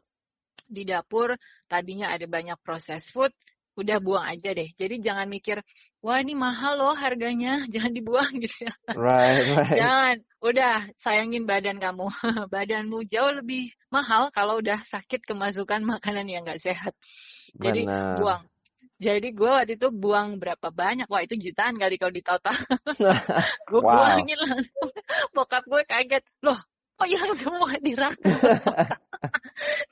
[0.64, 1.36] di dapur
[1.68, 3.36] tadinya ada banyak proses food,
[3.74, 4.70] udah buang aja deh.
[4.78, 5.62] Jadi jangan mikir,
[6.06, 8.74] wah ini mahal loh harganya, jangan dibuang gitu ya.
[8.94, 9.78] Right, right.
[9.78, 12.08] Jangan, udah sayangin badan kamu.
[12.54, 16.94] Badanmu jauh lebih mahal kalau udah sakit kemasukan makanan yang nggak sehat.
[17.58, 18.18] Jadi Benar.
[18.22, 18.44] buang.
[19.04, 21.12] Jadi gue waktu itu buang berapa banyak?
[21.12, 22.56] Wah itu jutaan kali kalau ditotal.
[23.70, 23.90] gue Wow.
[23.90, 24.90] buangin langsung.
[25.36, 26.24] Bokap gue kaget.
[26.46, 26.56] Loh,
[26.96, 28.16] kok yang semua dirak?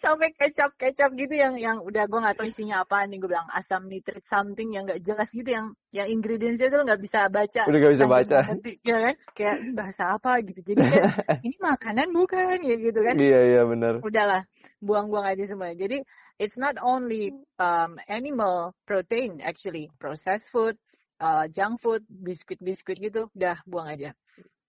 [0.03, 3.17] Sampai kecap-kecap gitu yang yang udah gue nggak tahu isinya apa nih.
[3.21, 7.27] Gue bilang asam nitrit something yang nggak jelas gitu yang yang ingredientsnya tuh nggak bisa
[7.31, 7.61] baca.
[7.67, 8.37] Udah gak bisa baca.
[8.51, 9.15] ngerti, ya kan?
[9.35, 10.59] Kayak "Ini bahasa apa gitu.
[10.61, 11.03] Jadi kan
[11.47, 13.93] ini makanan bukan ya gitu kan Iya, iya benar.
[14.01, 14.41] udahlah
[14.81, 15.71] buang-buang aja semua.
[15.75, 16.01] Jadi
[16.41, 20.75] it's not only um, animal protein actually processed food,
[21.21, 24.11] uh, junk food, biskuit-biskuit gitu udah buang aja.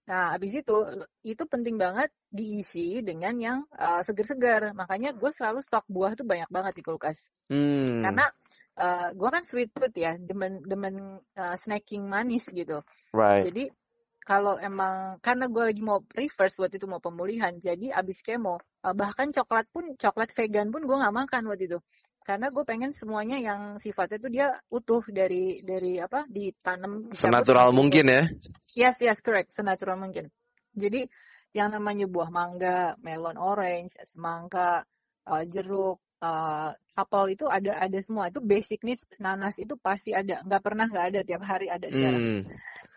[0.03, 0.77] Nah, habis itu
[1.23, 4.75] itu penting banget diisi dengan yang uh, segar-segar.
[4.75, 7.31] Makanya gue selalu stok buah tuh banyak banget di kulkas.
[7.47, 7.87] Hmm.
[7.87, 8.27] Karena
[8.83, 12.83] uh, gue kan sweet tooth ya, demen demen uh, snacking manis gitu.
[13.15, 13.47] right.
[13.47, 13.71] Jadi
[14.23, 18.95] kalau emang karena gue lagi mau reverse waktu itu mau pemulihan, jadi abis kemo uh,
[18.95, 21.79] bahkan coklat pun coklat vegan pun gue nggak makan waktu itu
[22.23, 27.79] karena gue pengen semuanya yang sifatnya tuh dia utuh dari dari apa ditanam Senatural gitu.
[27.79, 28.23] mungkin ya.
[28.79, 29.51] Yes, yes, correct.
[29.53, 30.31] Senatural mungkin.
[30.73, 31.05] Jadi
[31.53, 34.89] yang namanya buah mangga, melon orange, semangka,
[35.29, 38.33] uh, jeruk, uh, apel itu ada ada semua.
[38.33, 40.41] Itu basic needs nanas itu pasti ada.
[40.47, 42.23] Nggak pernah nggak ada tiap hari ada sekarang.
[42.23, 42.43] Hmm.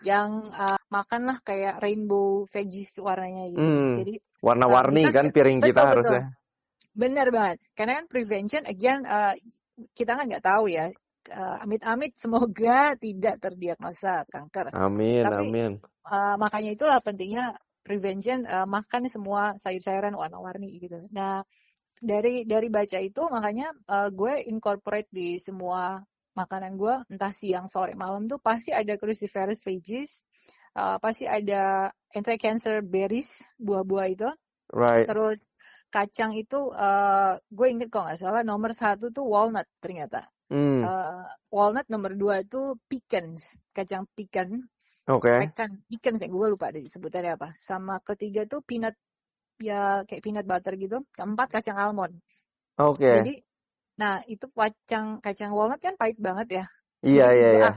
[0.06, 3.66] Yang uh, makanlah kayak rainbow veggies warnanya gitu.
[3.66, 3.94] Hmm.
[4.00, 6.24] Jadi Warna-warni Uh, kan piring kita betul, harusnya.
[6.96, 7.60] Benar banget.
[7.76, 9.36] Karena kan prevention again uh,
[9.94, 10.90] kita kan nggak tahu ya.
[11.26, 14.72] Uh, amit-amit semoga tidak terdiagnosa kanker.
[14.74, 15.72] Amin, Tapi- amin.
[16.06, 21.02] Uh, makanya itulah pentingnya prevention uh, makan semua sayur-sayuran warna-warni gitu.
[21.14, 21.42] Nah
[21.98, 25.98] dari dari baca itu makanya uh, gue incorporate di semua
[26.36, 30.22] makanan gue entah siang sore malam tuh pasti ada cruciferous veggies,
[30.76, 34.30] uh, pasti ada anti-cancer berries buah-buah itu,
[34.76, 35.08] Right.
[35.08, 35.40] terus
[35.96, 40.28] kacang itu uh, gue inget kok nggak salah nomor satu tuh walnut ternyata.
[40.52, 40.84] Hmm.
[40.84, 41.24] Uh,
[41.56, 44.68] walnut nomor dua itu pecans, kacang pecan
[45.06, 45.30] Oke.
[45.30, 48.98] pecan ikan sih gue lupa sebutannya apa sama ketiga tuh peanut
[49.62, 52.18] ya kayak peanut butter gitu keempat kacang almond
[52.82, 53.06] Oke.
[53.06, 53.34] jadi
[54.02, 56.66] nah itu kacang kacang walnut kan pahit banget ya
[57.06, 57.70] Iya, iya, iya.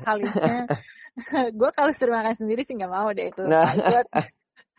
[1.61, 3.77] gue kalau suruh makan sendiri sih nggak mau deh itu Nah.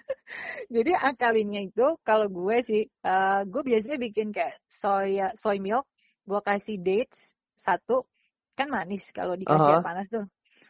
[0.76, 5.86] jadi akalinnya itu kalau gue sih eh, gue biasanya bikin kayak soya soy milk
[6.30, 7.34] gue kasih dates
[7.66, 8.06] satu
[8.58, 9.86] kan manis kalau dikasih air Aha.
[9.86, 10.26] panas tuh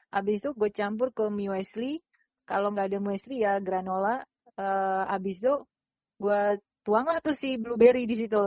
[0.10, 2.02] Abis itu gue campur ke muesli.
[2.50, 4.26] Kalau nggak ada muesli ya granola.
[4.58, 5.54] Eh abis itu
[6.18, 6.42] gue
[6.86, 8.42] tuang lah tuh si blueberry di situ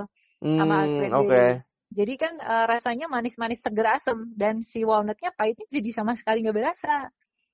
[0.59, 1.47] sama Hmm, cranberry.
[1.47, 1.63] oke.
[1.93, 6.57] Jadi kan eh, rasanya manis-manis seger asem dan si walnutnya pahitnya jadi sama sekali nggak
[6.59, 7.09] berasa.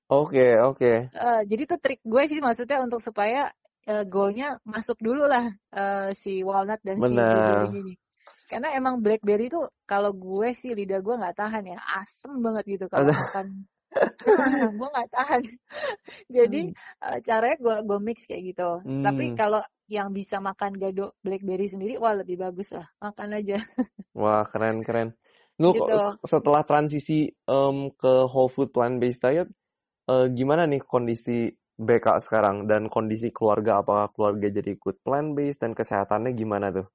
[0.09, 0.91] Oke, oke.
[1.13, 3.53] Eh, jadi tuh trik gue sih maksudnya untuk supaya
[3.85, 7.29] eh, goalnya masuk dulu lah eh, si walnut dan si Benar.
[7.29, 7.93] blueberry ini.
[8.49, 12.85] Karena emang blackberry tuh kalau gue sih lidah gue nggak tahan ya asem banget gitu
[12.89, 13.69] kalau makan.
[14.79, 15.41] gue nggak tahan.
[16.35, 16.61] Jadi
[17.05, 18.69] eh, caranya gue gue mix kayak gitu.
[19.05, 19.37] Tapi Hmm.
[19.37, 22.85] kalau yang bisa makan gado blackberry sendiri, wah lebih bagus lah.
[23.01, 23.57] Makan aja.
[24.13, 25.13] Wah, keren, keren.
[25.61, 25.97] Lu kok Gitu.
[26.29, 29.49] setelah transisi em, ke whole food plant-based diet,
[30.09, 33.79] eh, gimana nih kondisi BK sekarang dan kondisi keluarga?
[33.79, 36.87] Apakah keluarga jadi ikut plant-based dan kesehatannya gimana tuh?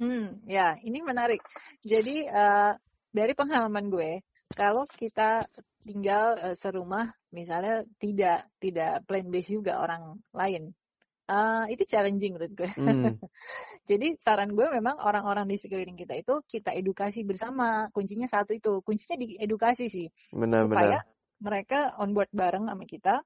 [0.00, 1.40] Hmm, ya ini menarik.
[1.84, 2.72] Jadi eh,
[3.12, 5.44] dari pengalaman gue, kalau kita
[5.80, 10.72] tinggal eh, serumah, misalnya tidak tidak plant based juga orang lain,
[11.28, 12.70] eh, itu challenging menurut gue.
[12.76, 13.16] Hmm,
[13.88, 17.88] Jadi saran gue memang orang-orang di sekeliling kita itu kita edukasi bersama.
[17.92, 21.19] Kuncinya satu itu, kuncinya di edukasi sih, supaya benar-benar.
[21.40, 23.24] Mereka on board bareng sama kita.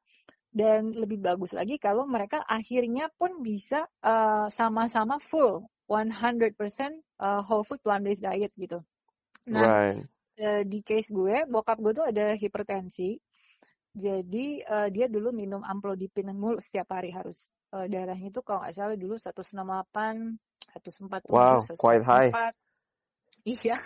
[0.55, 6.55] Dan lebih bagus lagi kalau mereka akhirnya pun bisa eh, sama-sama full 100%
[7.21, 8.79] eh, whole food plant-based diet gitu.
[9.51, 10.07] Nah, Right.
[10.39, 13.19] eh, di case gue, bokap gue tuh ada hipertensi.
[13.95, 17.51] Jadi eh, dia dulu minum amlodipin mulu setiap hari harus.
[17.75, 20.39] Eh, darahnya tuh kalau nggak salah dulu 168,
[20.71, 22.31] 147, Wow, quite high.
[23.45, 23.53] 144.
[23.53, 23.77] Iya,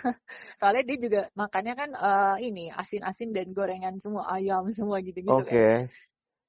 [0.59, 5.51] soalnya dia juga makannya kan eh, ini asin-asin dan gorengan semua, ayam semua gitu-gitu Oke.
[5.51, 5.91] kan.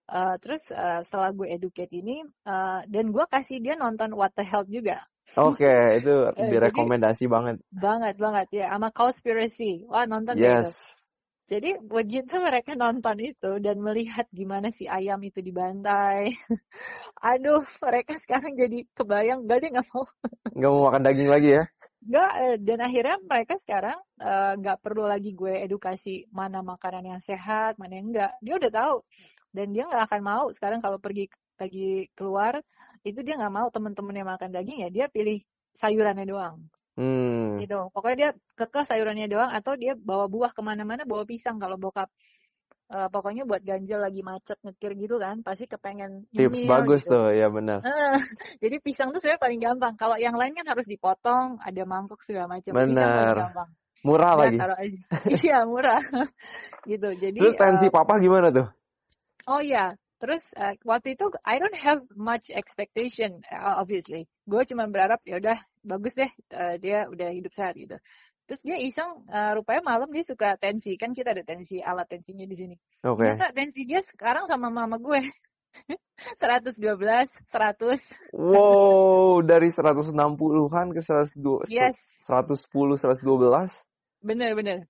[0.09, 4.45] Eh, terus eh, setelah gue educate ini, eh, dan gue kasih dia nonton What the
[4.45, 5.05] Health juga.
[5.37, 5.69] Oke,
[6.01, 7.61] itu Eh, direkomendasi banget.
[7.69, 8.65] Banget, banget ya.
[8.73, 9.85] Sama Cowspiracy.
[9.85, 10.49] Wah, nonton itu.
[10.49, 10.97] Yes.
[11.49, 16.29] Jadi begitu mereka nonton itu dan melihat gimana si ayam itu dibantai.
[17.25, 19.49] Aduh, mereka sekarang jadi kebayang.
[19.49, 20.05] Gak deh, gak mau.
[20.53, 21.63] Nggak mau makan daging lagi ya?
[21.99, 27.21] Gak, eh, dan akhirnya mereka sekarang eh, nggak perlu lagi gue edukasi mana makanan yang
[27.21, 28.31] sehat, mana yang enggak.
[28.39, 28.95] Dia udah tahu.
[29.51, 31.27] Dan dia nggak akan mau sekarang kalau pergi
[31.59, 32.63] lagi keluar,
[33.03, 35.43] itu dia nggak mau temen-temennya makan daging ya, dia pilih
[35.75, 36.57] sayurannya doang.
[36.99, 37.55] Hmm.
[37.55, 38.29] gitu pokoknya dia
[38.59, 42.11] kekeh sayurannya doang atau dia bawa buah ke mana-mana bawa pisang kalau bokap
[42.89, 47.13] Eh, pokoknya buat ganjel lagi macet nyetir gitu kan pasti kepengen Tips nyemil bagus gitu.
[47.13, 47.85] tuh, ya benar.
[47.85, 48.17] Eh,
[48.65, 52.49] jadi pisang tuh sebenarnya paling gampang kalau yang lain kan harus dipotong ada mangkuk segala
[52.49, 53.45] macam pisang paling Benar.
[53.45, 53.69] gampang
[54.01, 54.57] Murah ya lagi.
[54.57, 54.99] taruh aja
[55.37, 56.01] iya murah
[56.89, 58.67] gitu jadi Terus tensi eh, papa gimana tuh?
[59.45, 64.25] Oh ya, terus eh, waktu itu I don't have much expectation, uh, obviously.
[64.49, 68.01] Gue cuma berharap ya udah bagus deh, eh, dia udah hidup sehat gitu.
[68.49, 72.49] Terus dia iseng, eh, rupanya malam dia suka tensi, kan kita ada tensi alat tensinya
[72.49, 72.75] di sini.
[73.05, 73.29] Oke.
[73.29, 75.21] Ternyata tensi dia sekarang sama mama gue.
[76.41, 76.81] 112,
[77.45, 78.33] 100.
[78.33, 81.95] Wow, dari 160-an ke 102, Yes.
[82.25, 83.85] 110, 112.
[84.25, 84.89] Bener bener.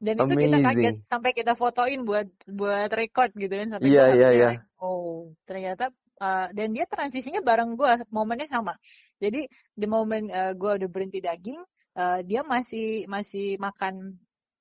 [0.00, 0.96] Dan itu kita kaget Amazing.
[1.04, 4.48] sampai kita fotoin buat buat record gitu kan sampai Iya, gua iya, iya.
[4.56, 8.72] like, oh ternyata uh, dan dia transisinya bareng gua momennya sama.
[9.20, 9.44] Jadi
[9.76, 11.60] di momen uh, gua udah berhenti daging,
[11.96, 14.18] uh, dia masih masih makan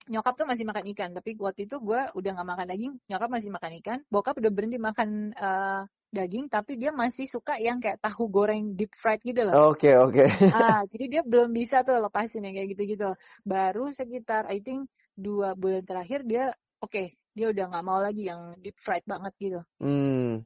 [0.09, 3.49] nyokap tuh masih makan ikan tapi waktu itu gua udah nggak makan daging nyokap masih
[3.53, 8.25] makan ikan bokap udah berhenti makan uh, daging tapi dia masih suka yang kayak tahu
[8.25, 9.69] goreng deep fried gitu loh.
[9.69, 10.25] Oke, oke.
[10.49, 13.13] ah jadi dia belum bisa tuh lepasin yang kayak gitu-gitu.
[13.45, 16.49] Baru sekitar I think dua bulan terakhir dia
[16.81, 19.61] oke dia udah nggak mau lagi yang deep fried banget gitu.
[19.77, 20.41] Hmm,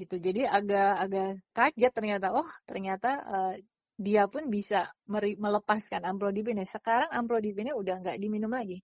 [0.00, 2.26] gitu jadi agak agak kaget ternyata.
[2.32, 3.54] Oh ternyata eh,
[3.94, 8.82] dia pun bisa melepaskan amlodipine sekarang amlodipine udah nggak diminum lagi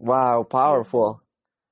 [0.00, 1.20] wow, powerful.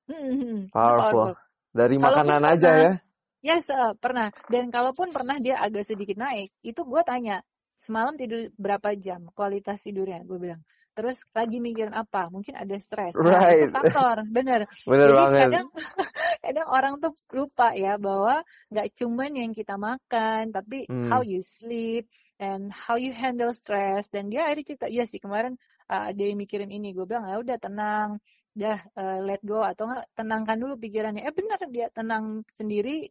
[0.09, 1.37] Hmm, itu Powerful.
[1.69, 2.91] Dari Kalaupun makanan aja pernah- ya.
[3.39, 4.27] Yes, eh, pernah.
[4.49, 7.39] Dan kalaupun pernah dia agak sedikit naik, itu gue tanya,
[7.77, 10.61] semalam tidur berapa jam, kualitas tidurnya, gue bilang.
[10.99, 12.27] Terus lagi mikirin apa?
[12.27, 13.15] Mungkin ada stres.
[13.15, 13.71] Right.
[13.71, 14.67] itu faktor, bener.
[14.91, 15.39] Bener Jadi banget.
[15.47, 15.67] kadang
[16.43, 21.07] kadang orang tuh lupa ya bahwa nggak cuman yang kita makan, tapi Hmm.
[21.07, 22.03] how you sleep
[22.43, 24.11] and how you handle stress.
[24.11, 25.55] Dan dia akhirnya cerita, iya sih kemarin
[25.87, 26.91] uh, ada yang mikirin ini.
[26.91, 28.19] Gue bilang ya udah tenang,
[28.59, 31.23] udah uh, let go atau enggak tenangkan dulu pikirannya.
[31.23, 33.07] Eh benar dia tenang sendiri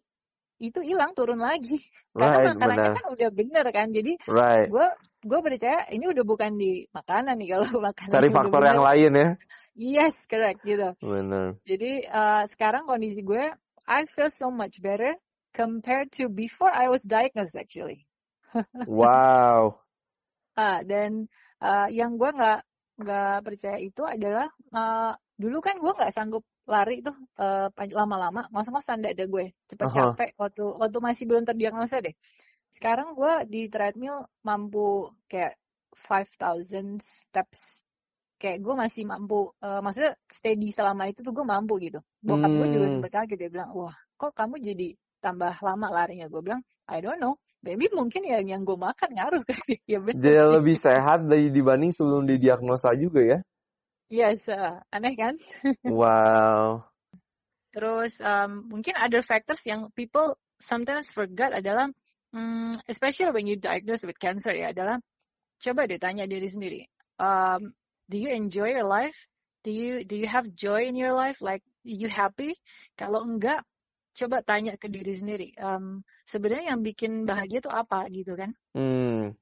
[0.59, 1.78] itu hilang turun lagi
[2.18, 2.97] karena Right, makanannya benar.
[2.99, 4.68] kan udah bener kan jadi Right.
[4.68, 4.86] gue
[5.19, 9.29] gue percaya ini udah bukan di makanan nih kalau makanan Cari faktor yang lain ya.
[9.75, 11.59] yes correct gitu Bener.
[11.66, 13.51] jadi uh, sekarang kondisi gue
[13.89, 15.19] I feel so much better
[15.51, 18.07] compared to before I was diagnosed actually
[18.87, 19.83] Wow.
[20.59, 21.27] ah dan
[21.62, 22.61] uh, yang gue nggak
[22.99, 29.01] nggak percaya itu adalah uh, dulu kan gue nggak sanggup lari tuh uh, lama-lama ngos-ngosan
[29.01, 29.95] dada gue cepet Aha.
[30.12, 32.12] capek waktu waktu masih belum terdiagnosa deh
[32.79, 35.59] sekarang gue di treadmill mampu kayak
[35.99, 37.83] 5000 steps
[38.39, 42.79] kayak gue masih mampu uh, maksudnya steady selama itu tuh gue mampu gitu bokap gue
[42.79, 42.95] juga Hmm.
[42.95, 47.18] sempet kaget dia bilang wah kok kamu jadi tambah lama larinya gue bilang I don't
[47.18, 47.35] know
[47.66, 51.91] maybe mungkin ya yang gue makan ngaruh kali ya bener Jadi lebih sehat dari dibanding
[51.91, 53.39] sebelum didiagnosa juga ya.
[54.09, 55.35] Yes, uh, aneh kan?
[55.85, 56.89] Wow.
[57.74, 61.93] Terus um, mungkin other factors yang people sometimes forget adalah,
[62.35, 65.01] mm, especially when you diagnosed with cancer ya, adalah
[65.59, 66.83] coba deh tanya diri sendiri.
[67.18, 67.74] Um,
[68.09, 69.16] do you enjoy your life?
[69.66, 71.43] Do you do you have joy in your life?
[71.43, 72.55] Like you happy?
[72.95, 73.66] Kalau enggak,
[74.14, 75.49] coba tanya ke diri sendiri.
[75.59, 78.51] Um, sebenarnya yang bikin bahagia itu apa gitu kan?
[78.72, 79.35] Hmm.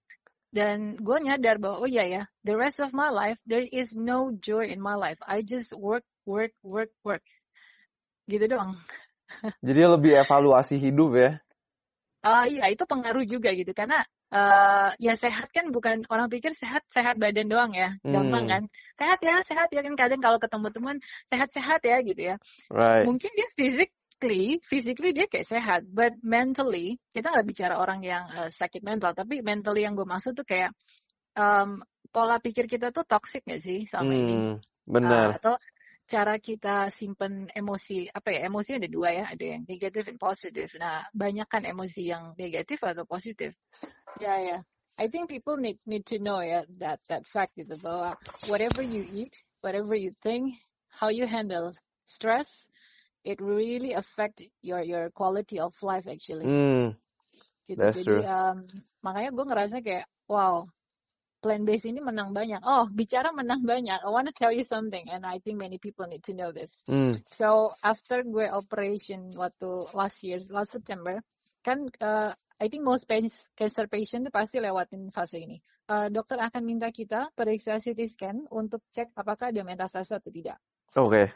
[0.56, 4.32] Dan gue nyadar bahwa oh iya ya, the rest of my life there is no
[4.40, 5.20] joy in my life.
[5.24, 7.24] I just work, work, work, work.
[8.24, 8.80] Gitu doang.
[9.66, 11.30] Jadi lebih evaluasi hidup ya.
[12.26, 14.02] Ah iya itu pengaruh juga gitu karena
[14.34, 18.50] eh ya sehat kan bukan orang pikir sehat sehat badan doang ya gampang Hmm.
[18.52, 18.62] kan
[18.98, 20.96] sehat ya sehat ya kan kadang kalau ketemu teman
[21.30, 23.06] sehat-sehat ya gitu ya Right.
[23.06, 28.50] mungkin dia physically physically dia kayak sehat but mentally kita nggak bicara orang yang eh,
[28.50, 30.74] sakit mental tapi mentally yang gue maksud tuh kayak
[31.38, 31.78] em,
[32.10, 34.58] pola pikir kita tuh toxic gak sih selama ini Hmm.
[34.58, 35.26] Ah, Benar.
[35.38, 35.54] atau
[36.06, 40.78] cara kita simpen emosi apa ya emosi ada dua ya ada yang negatif dan positif
[40.78, 43.58] nah banyak kan emosi yang negatif atau positif.
[44.22, 44.58] Ya ya.
[44.96, 48.16] I think people need need to know ya that that fact gitu bahwa
[48.48, 50.56] whatever you eat whatever you think
[50.88, 51.68] how you handle
[52.08, 52.70] stress
[53.26, 56.48] it really affect your your quality of life actually.
[56.48, 56.96] Hmm.
[57.66, 57.82] gitu.
[57.82, 58.22] That's jadi true.
[58.24, 58.56] um,
[59.02, 60.64] makanya gue ngerasa kayak wow
[61.46, 65.22] plan base ini menang banyak oh bicara menang banyak I wanna tell you something and
[65.22, 67.14] I think many people need to know this Hmm.
[67.30, 71.22] so after gue operation waktu last year last September
[71.62, 73.06] kan uh, I think most
[73.54, 78.82] cancer patient pasti lewatin fase ini Uh, dokter akan minta kita periksa CT scan untuk
[78.90, 80.58] cek apakah ada metastase atau tidak
[80.98, 81.30] Oke.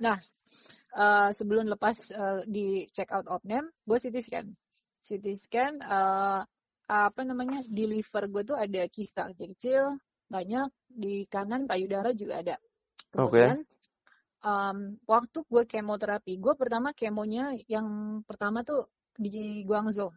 [0.97, 4.47] uh, sebelum lepas uh, di check out opname, gue CT scan.
[5.01, 6.43] CT scan, uh,
[6.91, 9.95] apa namanya, di liver gue tuh ada kista kecil-kecil,
[10.27, 12.57] banyak, di kanan payudara juga ada.
[13.15, 13.39] Oke.
[13.39, 13.59] Kemudian,
[14.43, 20.11] um, waktu gue kemoterapi, gue pertama kemonya yang pertama tuh di Guangzhou.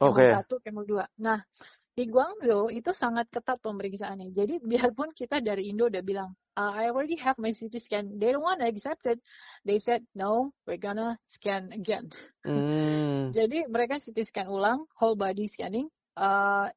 [0.00, 0.32] Kemo Oke.
[0.32, 1.04] satu, kemo dua.
[1.20, 1.42] Nah,
[1.90, 4.30] di Guangzhou itu sangat ketat pemeriksaannya.
[4.30, 8.30] Jadi biarpun kita dari Indo udah bilang, "Uh, I already have my CT scan, they
[8.30, 9.18] don't want to accept it.
[9.66, 12.08] They said, no, we're gonna scan again.
[12.46, 13.28] Hmm.
[13.36, 15.90] Jadi mereka CT scan ulang, whole body scanning.
[16.14, 16.70] Uh,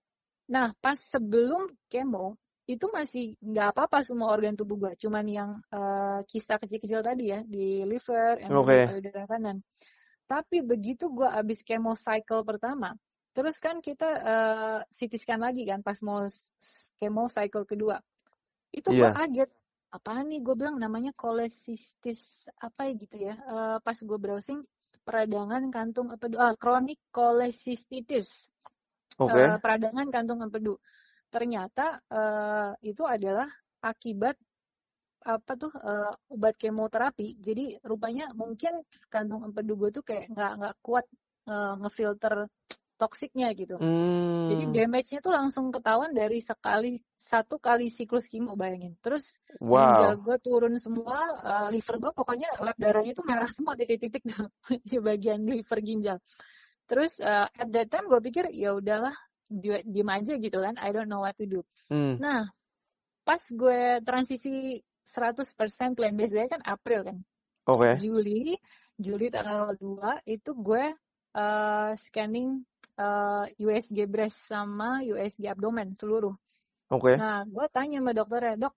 [0.49, 4.93] nah, pas sebelum kemo, itu masih nggak apa-apa semua organ tubuh gue.
[4.95, 8.72] Cuman yang uh, kista kecil-kecil tadi ya, di liver, yang Oke.
[8.72, 9.57] di payudara kanan.
[10.24, 12.95] Tapi begitu gue abis chemo cycle pertama,
[13.34, 16.23] terus kan kita uh, CT scan lagi kan pas mau
[16.97, 17.97] chemo cycle kedua.
[18.71, 19.13] Itu gue Iya.
[19.13, 19.51] kaget.
[19.93, 23.38] Apaan nih gue bilang namanya cholecystis apa ya gitu ya.
[23.38, 24.57] Eh, pas gue browsing
[25.05, 28.49] peradangan kantung empedu, ah, chronic cholecystitis.
[29.21, 29.38] Oke.
[29.38, 30.81] Eh, peradangan kantung empedu.
[31.29, 33.45] Ternyata eh, itu adalah
[33.86, 34.34] akibat
[35.23, 37.38] apa tuh eh, obat kemoterapi.
[37.38, 38.81] Jadi rupanya mungkin
[39.13, 41.05] kantung empedu gue tuh kayak nggak nggak kuat
[41.53, 42.49] eh, ngefilter
[42.97, 43.75] toksiknya gitu.
[44.47, 44.73] Jadi Hmm.
[44.75, 48.93] damage-nya tuh langsung ketahuan dari sekali satu kali siklus kemo bayangin.
[49.01, 50.23] Terus ginjal Wow.
[50.23, 54.23] gue turun semua, eh, liver gue pokoknya lab darahnya tuh merah semua titik-titik
[54.89, 56.17] di bagian liver ginjal.
[56.85, 59.15] Terus eh, at that time gue pikir ya udahlah
[59.49, 61.61] di- diem aja gitu kan, I don't know what to do.
[61.89, 62.21] Hmm.
[62.21, 62.47] Nah
[63.23, 67.17] pas gue transisi 100% plant based diet kan April kan.
[67.67, 67.95] Oke.
[68.03, 68.55] Juli,
[68.99, 70.91] Juli tanggal 2 itu gue
[71.34, 72.61] eh, scanning
[72.97, 76.34] eh, USG breast sama USG abdomen seluruh.
[76.93, 77.17] Oke.
[77.17, 78.73] Nah, gue tanya sama dokternya, dok,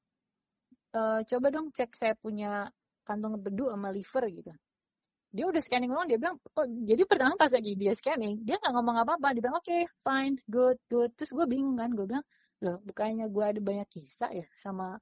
[0.96, 2.68] eh, coba dong cek saya punya
[3.04, 4.52] kantong empedu sama liver gitu.
[5.36, 8.72] Dia udah scanning ulang, dia bilang, oh, jadi pertama pas lagi dia scanning, dia nggak
[8.72, 11.12] ngomong apa-apa, dia bilang, oke, fine, good, good.
[11.12, 12.24] Terus gue bingung kan, gue bilang,
[12.64, 14.96] loh, bukannya gue ada banyak kisah ya sama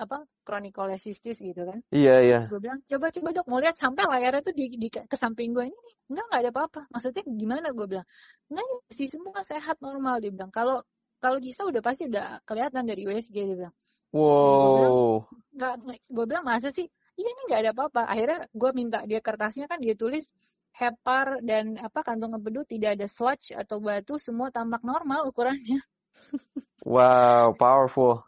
[0.00, 1.78] apa chronic cholecystitis gitu kan.
[1.92, 2.40] Iya, iya.
[2.48, 5.68] Gue bilang, coba coba dok, mau lihat sampai layarnya tuh di, di ke samping gue
[5.68, 5.90] ini.
[6.08, 6.80] Enggak, enggak ada apa-apa.
[6.88, 8.06] Maksudnya gimana gue bilang?
[8.48, 10.24] Enggak, mesti semua sehat normal.
[10.24, 10.80] Dia bilang, kalau
[11.20, 13.74] kalau kisah udah pasti udah kelihatan dari USG dia bilang.
[14.10, 15.28] Wow.
[15.52, 15.74] Enggak,
[16.08, 16.88] gue bilang masa sih?
[17.20, 18.02] Iya ini nggak ada apa-apa.
[18.08, 20.24] Akhirnya gue minta dia kertasnya kan dia tulis
[20.72, 25.84] hepar dan apa kantong empedu tidak ada sludge atau batu semua tampak normal ukurannya.
[26.80, 28.24] Wow, powerful.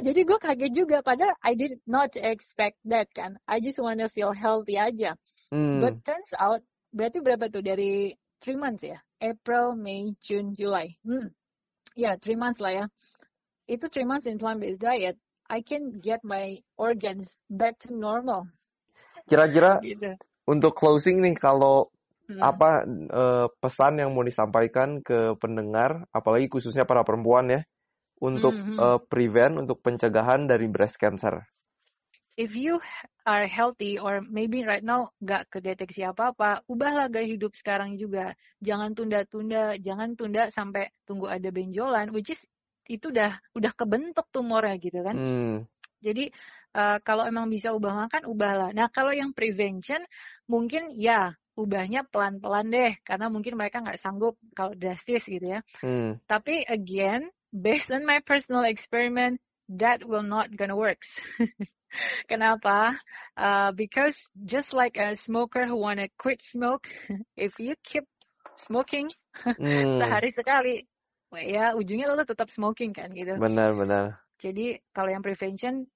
[0.00, 3.36] Jadi gue kaget juga padahal I did not expect that kan.
[3.44, 5.12] I just wanna feel healthy aja.
[5.52, 5.84] Hmm.
[5.84, 8.96] But turns out berarti berapa tuh dari three months ya?
[9.20, 10.96] April, May, June, July.
[11.04, 11.28] Hmm.
[11.98, 12.84] Ya, three months lah ya.
[13.68, 15.20] Itu three months in plant-based diet.
[15.48, 18.48] I can get my organs back to normal.
[19.28, 20.16] Kira-kira Gitu.
[20.48, 21.92] untuk closing nih kalau
[22.28, 22.44] Hmm.
[22.44, 27.60] apa eh, pesan yang mau disampaikan ke pendengar, apalagi khususnya para perempuan ya,
[28.22, 28.78] untuk Hmm, hmm.
[28.78, 31.42] eh, prevent, untuk pencegahan dari breast cancer.
[32.38, 32.78] If you
[33.26, 38.38] are healthy or maybe right now gak kedeteksi apa-apa, ubahlah gaya hidup sekarang juga.
[38.62, 42.38] Jangan tunda-tunda, jangan tunda sampai tunggu ada benjolan, which is
[42.86, 45.18] itu udah udah kebentuk tumornya gitu kan.
[45.18, 45.54] Hmm.
[45.98, 46.30] Jadi
[46.78, 48.70] eh, kalau emang bisa ubah makan, ubahlah.
[48.70, 49.98] Nah kalau yang prevention,
[50.46, 55.60] mungkin ya ubahnya pelan-pelan deh, karena mungkin mereka nggak sanggup kalau drastis gitu ya.
[55.82, 56.22] Hmm.
[56.30, 61.16] Tapi again, based on my personal experiment, that will not gonna works.
[62.30, 62.96] Kenapa?
[63.36, 66.88] Uh, because just like a smoker who wanna quit smoke,
[67.36, 68.04] if you keep
[68.56, 70.02] smoking Hmm.
[70.02, 70.82] sehari sekali,
[71.30, 73.38] ya ujungnya lo tetap smoking kan gitu.
[73.38, 74.18] Benar-benar.
[74.42, 75.86] Jadi kalau yang prevention,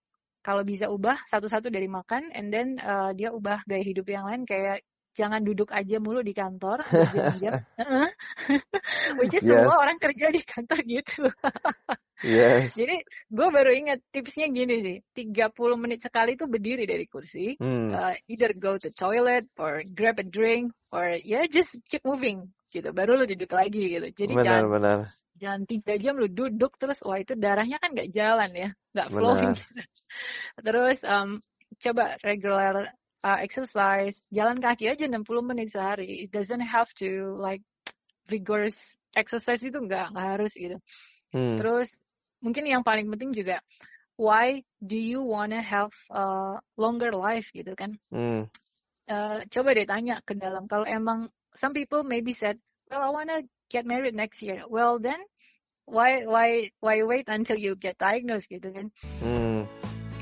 [0.43, 4.43] kalau bisa ubah satu-satu dari makan, and then uh, dia ubah gaya hidup yang lain
[4.47, 4.87] kayak
[5.19, 6.83] jangan duduk aja mulu di kantor.
[9.23, 9.55] Which is Yes.
[9.63, 11.23] semua orang kerja di kantor gitu.
[12.23, 12.79] Yes.
[12.79, 13.03] Jadi
[13.35, 17.91] gue baru ingat tipsnya gini sih, 30 menit sekali tuh berdiri dari kursi, Hmm.
[17.91, 22.95] uh, either go to toilet or grab a drink or ya just keep moving gitu,
[22.95, 24.07] baru lu duduk lagi gitu.
[24.15, 24.99] Jadi jangan Benar-benar.
[25.35, 29.53] jangan tiga jam lu duduk terus wah itu darahnya kan nggak jalan ya, nggak flowing.
[29.53, 29.59] Benar.
[29.59, 29.83] gitu.
[30.71, 31.29] Terus um,
[31.83, 32.75] coba regular
[33.27, 36.23] uh, exercise, jalan kaki aja 60 menit sehari.
[36.23, 37.67] It doesn't have to like
[38.31, 38.79] vigorous
[39.17, 40.77] exercise itu nggak nggak harus gitu.
[41.33, 41.57] Hmm.
[41.61, 41.89] Terus
[42.43, 43.63] mungkin yang paling penting juga
[44.21, 47.97] why do you wanna have a longer life gitu kan?
[48.13, 48.47] Hmm.
[49.11, 51.27] Eh, coba deh tanya ke dalam kalau emang
[51.59, 52.57] some people maybe said,
[52.89, 54.63] well I wanna get married next year.
[54.69, 55.19] Well then
[55.91, 58.87] why why why wait until you get diagnosed gitu kan?
[59.19, 59.67] Hmm.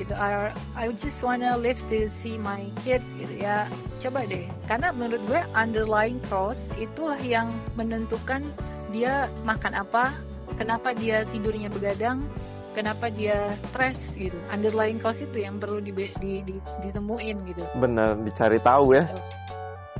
[0.00, 0.16] Gitu.
[0.16, 3.68] I, I just wanna live to see my kids gitu ya.
[4.00, 4.48] Coba deh.
[4.64, 8.48] Karena menurut gue underlying cause itulah yang menentukan
[8.90, 10.12] dia makan apa,
[10.54, 12.22] kenapa dia tidurnya begadang,
[12.74, 14.36] kenapa dia stres gitu.
[14.50, 17.62] Underlying cause itu yang perlu di, di, di- ditemuin gitu.
[17.78, 19.04] Benar, dicari tahu ya.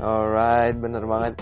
[0.00, 1.36] Alright, bener banget.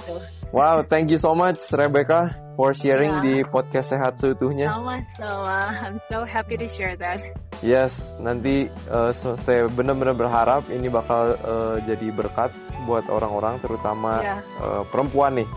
[0.50, 3.22] Wow, thank you so much Rebecca for sharing Ya.
[3.22, 4.72] di podcast Sehat Seutuhnya.
[4.72, 5.60] Sama-sama.
[5.78, 7.22] I'm so happy to share that.
[7.62, 8.66] Yes, nanti
[9.14, 12.50] so- saya benar-benar berharap ini bakal eh, jadi berkat
[12.88, 14.36] buat orang-orang terutama Ya.
[14.42, 15.48] eh, perempuan nih.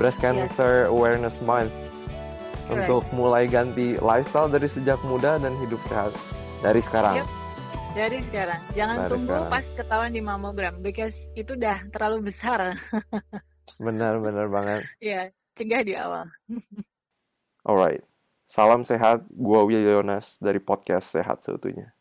[0.00, 0.24] Breast Yes.
[0.24, 1.68] Cancer Awareness Month
[2.64, 2.88] Correct.
[2.88, 6.16] untuk mulai ganti lifestyle dari sejak muda dan hidup sehat
[6.64, 7.20] dari sekarang.
[7.20, 7.28] Yep.
[7.90, 8.60] Dari sekarang.
[8.72, 9.50] Jangan Dari tunggu sekarang.
[9.50, 12.80] pas ketahuan di mamogram because itu udah terlalu besar.
[13.84, 14.80] Benar-benar banget.
[15.02, 16.24] ya, cegah di awal.
[17.68, 18.00] Alright.
[18.48, 19.28] Salam sehat.
[19.28, 21.92] Gua Will Yonas dari podcast Sehat Seutuhnya.